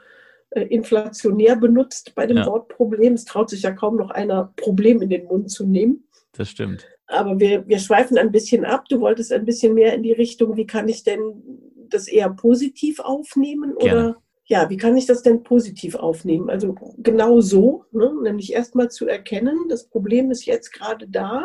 äh, 0.50 0.62
inflationär 0.62 1.57
benutzt 1.57 2.14
bei 2.14 2.26
dem 2.26 2.38
Ja. 2.38 2.46
Wort 2.46 2.68
Problem. 2.68 3.14
Es 3.14 3.24
traut 3.24 3.50
sich 3.50 3.62
ja 3.62 3.72
kaum 3.72 3.96
noch 3.96 4.11
einer, 4.11 4.52
Problem 4.57 5.00
in 5.00 5.11
den 5.11 5.26
Mund 5.26 5.50
zu 5.50 5.66
nehmen. 5.66 6.04
Das 6.33 6.50
stimmt. 6.50 6.87
Aber 7.07 7.38
wir, 7.40 7.66
wir 7.66 7.78
schweifen 7.78 8.18
ein 8.18 8.33
bisschen 8.33 8.64
ab. 8.64 8.85
Du 8.88 9.00
wolltest 9.00 9.33
ein 9.33 9.44
bisschen 9.44 9.74
mehr 9.74 9.94
in 9.94 10.02
die 10.02 10.12
Richtung, 10.12 10.57
wie 10.57 10.66
kann 10.66 10.88
ich 10.88 11.02
denn 11.02 11.42
das 11.88 12.07
eher 12.07 12.28
positiv 12.28 13.00
aufnehmen? 13.00 13.74
Gerne. 13.78 14.11
Oder 14.11 14.22
ja, 14.49 14.69
wie 14.71 14.77
kann 14.79 14.97
ich 14.97 15.07
das 15.07 15.23
denn 15.23 15.43
positiv 15.43 15.95
aufnehmen? 15.95 16.49
Also 16.51 16.75
genau 16.99 17.41
so, 17.41 17.85
ne? 17.93 18.13
nämlich 18.23 18.53
erstmal 18.53 18.91
zu 18.91 19.07
erkennen, 19.07 19.69
das 19.69 19.89
Problem 19.89 20.31
ist 20.31 20.47
jetzt 20.47 20.73
gerade 20.73 21.07
da 21.09 21.45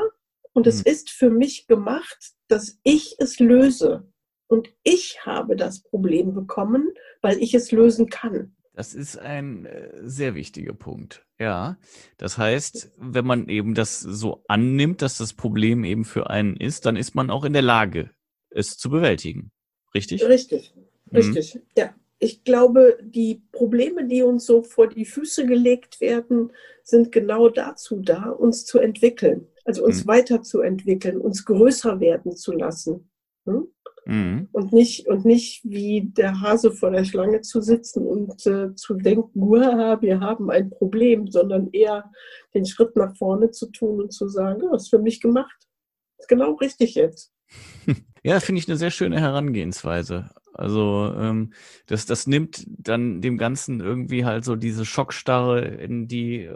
und 0.53 0.67
es 0.67 0.79
Mhm. 0.79 0.91
ist 0.91 1.09
für 1.11 1.29
mich 1.29 1.67
gemacht, 1.67 2.31
dass 2.47 2.79
ich 2.83 3.15
es 3.19 3.39
löse. 3.39 4.07
Und 4.47 4.69
ich 4.83 5.25
habe 5.25 5.55
das 5.55 5.81
Problem 5.81 6.33
bekommen, 6.33 6.89
weil 7.21 7.37
ich 7.39 7.53
es 7.53 7.71
lösen 7.71 8.07
kann. 8.09 8.55
Das 8.73 8.93
ist 8.93 9.17
ein 9.19 9.65
äh, 9.65 9.89
sehr 10.03 10.33
wichtiger 10.35 10.73
Punkt. 10.73 11.25
Ja, 11.39 11.77
das 12.17 12.37
heißt, 12.37 12.91
wenn 12.97 13.25
man 13.25 13.49
eben 13.49 13.73
das 13.73 13.99
so 13.99 14.43
annimmt, 14.47 15.01
dass 15.01 15.17
das 15.17 15.33
Problem 15.33 15.83
eben 15.83 16.05
für 16.05 16.29
einen 16.29 16.55
ist, 16.55 16.85
dann 16.85 16.95
ist 16.95 17.15
man 17.15 17.29
auch 17.29 17.43
in 17.43 17.53
der 17.53 17.61
Lage, 17.61 18.11
es 18.49 18.77
zu 18.77 18.89
bewältigen. 18.89 19.51
Richtig? 19.93 20.23
Richtig, 20.23 20.73
Mhm. 21.11 21.17
richtig. 21.17 21.59
Ja. 21.77 21.93
Ich 22.23 22.43
glaube, 22.45 22.97
die 23.01 23.43
Probleme, 23.51 24.07
die 24.07 24.23
uns 24.23 24.45
so 24.45 24.63
vor 24.63 24.87
die 24.87 25.05
Füße 25.05 25.45
gelegt 25.45 25.99
werden, 25.99 26.51
sind 26.83 27.11
genau 27.11 27.49
dazu 27.49 27.97
da, 27.99 28.29
uns 28.29 28.65
zu 28.65 28.79
entwickeln. 28.79 29.47
Also 29.65 29.83
uns 29.83 30.03
Mhm. 30.05 30.07
weiterzuentwickeln, 30.09 31.17
uns 31.19 31.43
größer 31.45 31.99
werden 31.99 32.35
zu 32.35 32.53
lassen. 32.53 33.09
Hm? 33.45 33.67
Mhm. 34.05 34.47
Und 34.51 34.71
nicht, 34.73 35.07
und 35.07 35.25
nicht 35.25 35.63
wie 35.65 36.01
der 36.17 36.39
Hase 36.41 36.71
vor 36.71 36.91
der 36.91 37.03
Schlange 37.05 37.41
zu 37.41 37.61
sitzen 37.61 38.05
und 38.05 38.45
äh, 38.45 38.73
zu 38.75 38.93
denken, 38.95 39.41
"Uah, 39.41 40.01
wir 40.01 40.19
haben 40.21 40.49
ein 40.49 40.69
Problem, 40.69 41.27
sondern 41.27 41.69
eher 41.71 42.09
den 42.53 42.65
Schritt 42.65 42.95
nach 42.95 43.15
vorne 43.17 43.51
zu 43.51 43.67
tun 43.71 44.01
und 44.01 44.11
zu 44.13 44.27
sagen, 44.29 44.61
ja, 44.63 44.71
das 44.71 44.83
ist 44.83 44.89
für 44.89 44.99
mich 44.99 45.19
gemacht. 45.21 45.55
ist 46.19 46.29
genau 46.29 46.53
richtig 46.53 46.95
jetzt. 46.95 47.33
Ja, 48.25 48.39
finde 48.39 48.59
ich 48.59 48.69
eine 48.69 48.77
sehr 48.77 48.91
schöne 48.91 49.19
Herangehensweise. 49.19 50.29
Also 50.53 51.13
ähm, 51.17 51.53
das, 51.87 52.05
das 52.05 52.27
nimmt 52.27 52.65
dann 52.67 53.21
dem 53.21 53.37
Ganzen 53.37 53.79
irgendwie 53.79 54.25
halt 54.25 54.45
so 54.45 54.55
diese 54.55 54.85
Schockstarre, 54.85 55.61
in 55.61 56.07
die 56.07 56.49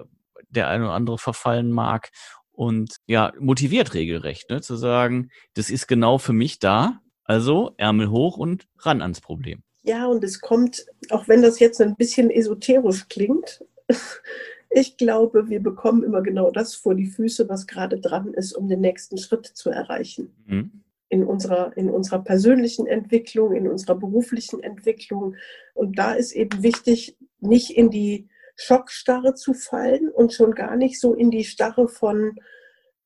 der 0.50 0.68
eine 0.68 0.86
oder 0.86 0.94
andere 0.94 1.18
verfallen 1.18 1.72
mag 1.72 2.10
und 2.52 2.98
ja, 3.06 3.34
motiviert 3.40 3.94
regelrecht, 3.94 4.50
ne, 4.50 4.62
zu 4.62 4.76
sagen, 4.76 5.30
das 5.54 5.70
ist 5.70 5.88
genau 5.88 6.18
für 6.18 6.34
mich 6.34 6.60
da, 6.60 7.02
also 7.24 7.74
Ärmel 7.78 8.10
hoch 8.10 8.38
und 8.38 8.68
ran 8.80 9.02
ans 9.02 9.22
Problem. 9.22 9.62
Ja, 9.84 10.08
und 10.08 10.24
es 10.24 10.42
kommt, 10.42 10.86
auch 11.10 11.28
wenn 11.28 11.42
das 11.42 11.60
jetzt 11.60 11.80
ein 11.82 11.96
bisschen 11.96 12.30
esoterisch 12.30 13.08
klingt, 13.10 13.64
ich 14.70 14.98
glaube, 14.98 15.50
wir 15.50 15.62
bekommen 15.62 16.04
immer 16.04 16.22
genau 16.22 16.52
das 16.52 16.76
vor 16.76 16.96
die 16.96 17.06
Füße, 17.06 17.48
was 17.48 17.68
gerade 17.68 18.00
dran 18.00 18.34
ist, 18.34 18.54
um 18.54 18.68
den 18.68 18.82
nächsten 18.82 19.18
Schritt 19.18 19.46
zu 19.46 19.70
erreichen. 19.70 20.34
Mhm. 20.46 20.84
In 21.10 21.24
unserer, 21.24 21.76
in 21.78 21.89
unserer 21.89 22.22
persönlichen 22.22 22.86
Entwicklung, 22.86 23.56
in 23.56 23.67
unserer 23.67 23.96
beruflichen 23.96 24.62
Entwicklung. 24.62 25.36
Und 25.74 25.98
da 25.98 26.13
ist 26.13 26.34
eben 26.34 26.63
wichtig, 26.63 27.17
nicht 27.39 27.72
in 27.72 27.89
die 27.89 28.28
Schockstarre 28.58 29.36
zu 29.36 29.54
fallen 29.54 30.10
und 30.10 30.34
schon 30.34 30.54
gar 30.54 30.76
nicht 30.76 31.00
so 31.00 31.13
in 31.13 31.32
die 31.32 31.43
Starre 31.43 31.88
von, 31.88 32.36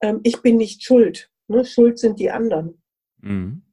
ähm, 0.02 0.22
ich 0.24 0.42
bin 0.42 0.58
nicht 0.58 0.84
schuld. 0.84 1.30
Ne? 1.48 1.66
Schuld 1.66 2.00
sind 2.00 2.20
die 2.20 2.32
anderen. 2.32 2.82
Mhm. 3.20 3.64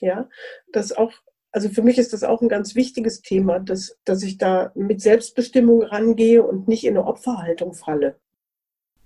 Ja, 0.00 0.28
das 0.72 0.92
auch, 0.92 1.12
also 1.50 1.68
für 1.68 1.82
mich 1.82 1.98
ist 1.98 2.12
das 2.12 2.22
auch 2.22 2.42
ein 2.42 2.48
ganz 2.48 2.74
wichtiges 2.74 3.22
Thema, 3.22 3.58
dass, 3.58 3.98
dass 4.04 4.22
ich 4.22 4.38
da 4.38 4.72
mit 4.74 5.00
Selbstbestimmung 5.00 5.82
rangehe 5.82 6.42
und 6.42 6.68
nicht 6.68 6.84
in 6.84 6.96
eine 6.96 7.06
Opferhaltung 7.06 7.74
falle. 7.74 8.20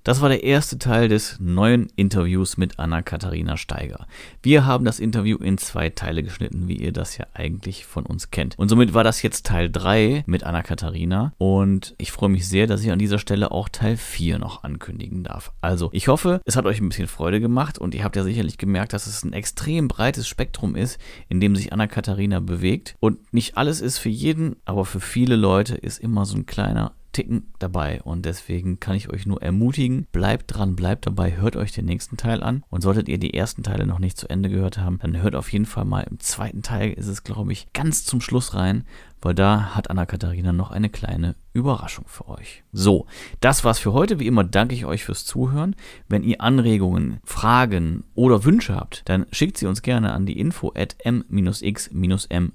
Das 0.03 0.23
war 0.23 0.31
der 0.31 0.45
erste 0.45 0.79
Teil 0.79 1.09
des 1.09 1.37
neuen 1.41 1.93
Interviews 1.95 2.57
mit 2.57 2.79
Anna-Katharina 2.79 3.59
Steiger. 3.59 4.07
Wir 4.43 4.65
haben 4.65 4.87
das 4.87 4.99
Interview 4.99 5.37
in 5.37 5.59
zwei 5.59 5.91
Teile 5.91 6.23
geschnitten, 6.23 6.69
wie 6.69 6.77
ihr 6.77 6.93
das 6.93 7.19
ja 7.19 7.27
eigentlich 7.35 7.85
von 7.85 8.07
uns 8.07 8.31
kennt. 8.31 8.59
Und 8.59 8.71
somit 8.71 8.95
war 8.95 9.05
das 9.05 9.21
jetzt 9.21 9.45
Teil 9.45 9.71
3 9.71 10.25
mit 10.27 10.43
Anna-Katharina. 10.43 11.35
Und 11.37 11.95
ich 11.99 12.13
freue 12.13 12.31
mich 12.31 12.49
sehr, 12.49 12.67
dass 12.67 12.83
ich 12.83 12.91
an 12.91 12.99
dieser 12.99 13.19
Stelle 13.19 13.51
auch 13.51 13.69
Teil 13.69 13.99
4 13.99 14.39
noch 14.39 14.65
ankündigen 14.65 15.23
darf. 15.23 15.53
Also, 15.61 15.91
ich 15.93 16.09
hoffe, 16.09 16.41
es 16.47 16.57
hat 16.57 16.65
euch 16.65 16.81
ein 16.81 16.89
bisschen 16.89 17.07
Freude 17.07 17.39
gemacht 17.39 17.79
und 17.79 17.95
ihr 17.95 18.03
habt 18.03 18.17
ja 18.17 18.25
sicherlich 18.25 18.57
gemerkt, 18.57 18.95
dass 18.95 19.07
es 19.07 19.23
ein 19.23 19.35
extrem 19.35 19.87
breites 19.87 20.27
Spektrum 20.27 20.77
ist, 20.77 20.99
in 21.29 21.41
dem 21.41 21.55
sich 21.55 21.75
Anna-Katharina 21.75 22.41
bewegt. 22.41 22.97
Und 23.01 23.35
nicht 23.35 23.59
alles 23.59 23.83
ist 23.83 23.99
für 23.99 24.09
jeden, 24.09 24.57
aber 24.65 24.87
für 24.87 25.01
viele 25.01 25.37
Leute 25.37 25.75
ist 25.75 25.99
immer 25.99 26.25
so 26.25 26.39
ein 26.39 26.47
kleiner 26.47 26.93
Ticken 27.13 27.53
dabei 27.59 28.03
und 28.03 28.25
deswegen 28.25 28.81
kann 28.81 28.97
ich 28.97 29.11
euch 29.11 29.27
nur 29.27 29.43
ermutigen, 29.43 30.07
bleibt 30.13 30.55
dran, 30.55 30.77
bleibt 30.77 31.07
dabei, 31.07 31.37
hört 31.37 31.57
euch 31.57 31.73
den 31.73 31.87
nächsten 31.87 32.17
Teil 32.17 32.43
an 32.43 32.65
und 32.71 32.83
solltet 32.83 33.09
ihr 33.09 33.19
die 33.19 33.35
ersten 33.35 33.63
Teile 33.63 33.87
noch 33.87 33.99
nicht 33.99 34.17
zu 34.17 34.29
Ende 34.29 34.49
gehört 34.49 34.79
haben, 34.79 34.99
dann 35.03 35.21
hört 35.21 35.35
auf 35.35 35.53
jeden 35.53 35.67
Fall 35.67 35.85
mal 35.85 36.07
im 36.09 36.21
zweiten 36.21 36.63
Teil 36.63 36.93
ist 36.93 37.09
es 37.09 37.25
glaube 37.25 37.53
ich 37.53 37.73
ganz 37.73 38.05
zum 38.05 38.21
Schluss 38.21 38.55
rein, 38.55 38.85
weil 39.23 39.35
da 39.35 39.75
hat 39.75 39.91
Anna-Katharina 39.91 40.53
noch 40.53 40.71
eine 40.71 40.89
kleine 40.89 41.35
Überraschung 41.53 42.05
für 42.07 42.29
euch. 42.29 42.63
So, 42.73 43.07
das 43.41 43.65
war's 43.65 43.79
für 43.79 43.93
heute. 43.93 44.19
Wie 44.19 44.27
immer 44.27 44.45
danke 44.45 44.75
ich 44.75 44.87
euch 44.87 45.05
fürs 45.05 45.25
Zuhören. 45.27 45.77
Wenn 46.09 46.23
ihr 46.23 46.41
Anregungen, 46.41 47.21
Fragen 47.25 48.05
oder 48.15 48.45
Wünsche 48.45 48.75
habt, 48.75 49.03
dann 49.09 49.27
schickt 49.33 49.59
sie 49.59 49.67
uns 49.67 49.83
gerne 49.83 50.13
an 50.13 50.27
die 50.27 50.39
info 50.39 50.73
at 50.75 50.97
m-x-m.net. 51.05 52.49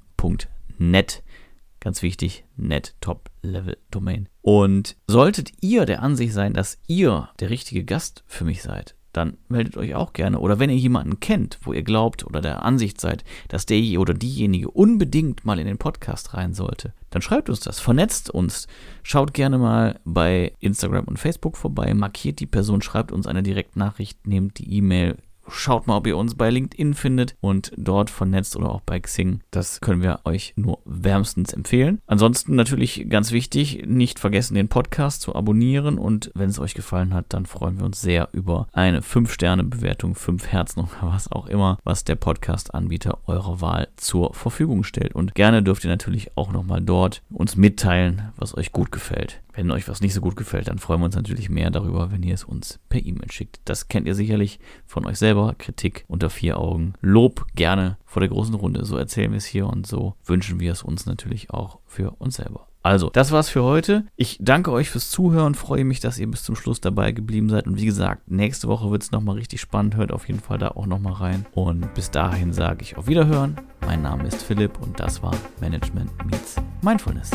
Ganz 1.85 2.01
wichtig, 2.01 2.45
Net 2.57 2.95
Top 2.99 3.29
Level 3.43 3.77
Domain. 3.91 4.27
Und 4.41 4.97
solltet 5.05 5.51
ihr 5.61 5.85
der 5.85 6.01
Ansicht 6.01 6.33
sein, 6.33 6.53
dass 6.53 6.79
ihr 6.87 7.29
der 7.39 7.51
richtige 7.51 7.83
Gast 7.83 8.23
für 8.25 8.43
mich 8.43 8.63
seid, 8.63 8.95
dann 9.13 9.37
meldet 9.49 9.77
euch 9.77 9.93
auch 9.93 10.11
gerne. 10.11 10.39
Oder 10.39 10.57
wenn 10.57 10.71
ihr 10.71 10.77
jemanden 10.77 11.19
kennt, 11.19 11.59
wo 11.61 11.73
ihr 11.73 11.83
glaubt 11.83 12.25
oder 12.25 12.41
der 12.41 12.65
Ansicht 12.65 12.99
seid, 12.99 13.23
dass 13.49 13.67
der 13.67 13.99
oder 13.99 14.15
diejenige 14.15 14.71
unbedingt 14.71 15.45
mal 15.45 15.59
in 15.59 15.67
den 15.67 15.77
Podcast 15.77 16.33
rein 16.33 16.55
sollte, 16.55 16.95
dann 17.11 17.21
schreibt 17.21 17.49
uns 17.49 17.59
das, 17.59 17.79
vernetzt 17.79 18.31
uns, 18.31 18.65
schaut 19.03 19.35
gerne 19.35 19.59
mal 19.59 19.99
bei 20.05 20.53
Instagram 20.61 21.05
und 21.05 21.19
Facebook 21.19 21.55
vorbei, 21.55 21.93
markiert 21.93 22.39
die 22.39 22.47
Person, 22.47 22.81
schreibt 22.81 23.11
uns 23.11 23.27
eine 23.27 23.43
Direktnachricht, 23.43 24.25
nehmt 24.25 24.57
die 24.57 24.73
E-Mail 24.75 25.17
Schaut 25.47 25.87
mal, 25.87 25.97
ob 25.97 26.07
ihr 26.07 26.17
uns 26.17 26.35
bei 26.35 26.49
LinkedIn 26.49 26.93
findet 26.93 27.35
und 27.39 27.71
dort 27.77 28.09
vernetzt 28.09 28.55
oder 28.55 28.69
auch 28.69 28.81
bei 28.81 28.99
Xing. 28.99 29.41
Das 29.51 29.79
können 29.81 30.01
wir 30.01 30.21
euch 30.25 30.53
nur 30.55 30.79
wärmstens 30.85 31.53
empfehlen. 31.53 32.01
Ansonsten 32.07 32.55
natürlich 32.55 33.07
ganz 33.09 33.31
wichtig, 33.31 33.83
nicht 33.85 34.19
vergessen, 34.19 34.55
den 34.55 34.69
Podcast 34.69 35.21
zu 35.21 35.35
abonnieren 35.35 35.97
und 35.97 36.31
wenn 36.33 36.49
es 36.49 36.59
euch 36.59 36.73
gefallen 36.73 37.13
hat, 37.13 37.25
dann 37.29 37.45
freuen 37.45 37.77
wir 37.77 37.85
uns 37.85 38.01
sehr 38.01 38.29
über 38.31 38.67
eine 38.73 39.01
5-Sterne-Bewertung, 39.01 40.15
5 40.15 40.47
Herzen 40.47 40.81
oder 40.81 40.89
was 41.01 41.31
auch 41.31 41.47
immer, 41.47 41.77
was 41.83 42.03
der 42.03 42.15
Podcast-Anbieter 42.15 43.19
eurer 43.27 43.61
Wahl 43.61 43.87
zur 43.97 44.33
Verfügung 44.33 44.83
stellt. 44.83 45.13
Und 45.13 45.35
gerne 45.35 45.63
dürft 45.63 45.83
ihr 45.83 45.89
natürlich 45.89 46.35
auch 46.35 46.51
nochmal 46.51 46.81
dort 46.81 47.21
uns 47.29 47.55
mitteilen, 47.55 48.31
was 48.37 48.57
euch 48.57 48.71
gut 48.71 48.91
gefällt. 48.91 49.41
Wenn 49.55 49.71
euch 49.71 49.87
was 49.87 50.01
nicht 50.01 50.13
so 50.13 50.21
gut 50.21 50.35
gefällt, 50.35 50.67
dann 50.67 50.79
freuen 50.79 50.99
wir 50.99 51.05
uns 51.05 51.15
natürlich 51.15 51.49
mehr 51.49 51.71
darüber, 51.71 52.11
wenn 52.11 52.23
ihr 52.23 52.33
es 52.33 52.43
uns 52.43 52.79
per 52.89 53.03
E-Mail 53.03 53.31
schickt. 53.31 53.61
Das 53.63 53.87
kennt 53.87 54.05
ihr 54.05 54.15
sicherlich 54.15 54.59
von 54.85 55.05
euch 55.05 55.17
selber. 55.17 55.55
Kritik 55.57 56.03
unter 56.07 56.29
vier 56.29 56.59
Augen. 56.59 56.93
Lob 57.01 57.47
gerne 57.55 57.97
vor 58.05 58.19
der 58.19 58.29
großen 58.29 58.55
Runde. 58.55 58.85
So 58.85 58.97
erzählen 58.97 59.31
wir 59.31 59.37
es 59.37 59.45
hier 59.45 59.67
und 59.67 59.87
so 59.87 60.15
wünschen 60.25 60.59
wir 60.59 60.73
es 60.73 60.83
uns 60.83 61.05
natürlich 61.05 61.51
auch 61.51 61.79
für 61.85 62.11
uns 62.19 62.35
selber. 62.35 62.67
Also, 62.83 63.09
das 63.09 63.31
war's 63.31 63.49
für 63.49 63.63
heute. 63.63 64.05
Ich 64.15 64.37
danke 64.39 64.71
euch 64.71 64.91
fürs 64.91 65.09
Zuhören, 65.09 65.55
freue 65.55 65.83
mich, 65.85 66.01
dass 66.01 66.19
ihr 66.19 66.29
bis 66.29 66.43
zum 66.43 66.55
Schluss 66.55 66.81
dabei 66.81 67.13
geblieben 67.13 67.49
seid. 67.49 67.65
Und 67.65 67.81
wie 67.81 67.85
gesagt, 67.85 68.29
nächste 68.29 68.67
Woche 68.67 68.91
wird 68.91 69.01
es 69.01 69.11
nochmal 69.11 69.37
richtig 69.37 69.59
spannend. 69.59 69.95
Hört 69.95 70.11
auf 70.11 70.27
jeden 70.27 70.39
Fall 70.39 70.59
da 70.59 70.67
auch 70.67 70.85
nochmal 70.85 71.13
rein. 71.13 71.47
Und 71.53 71.91
bis 71.95 72.11
dahin 72.11 72.53
sage 72.53 72.83
ich 72.83 72.95
auf 72.95 73.07
Wiederhören. 73.07 73.55
Mein 73.87 74.03
Name 74.03 74.27
ist 74.27 74.43
Philipp 74.43 74.79
und 74.81 74.99
das 74.99 75.23
war 75.23 75.35
Management 75.59 76.11
Meets 76.25 76.57
Mindfulness. 76.83 77.31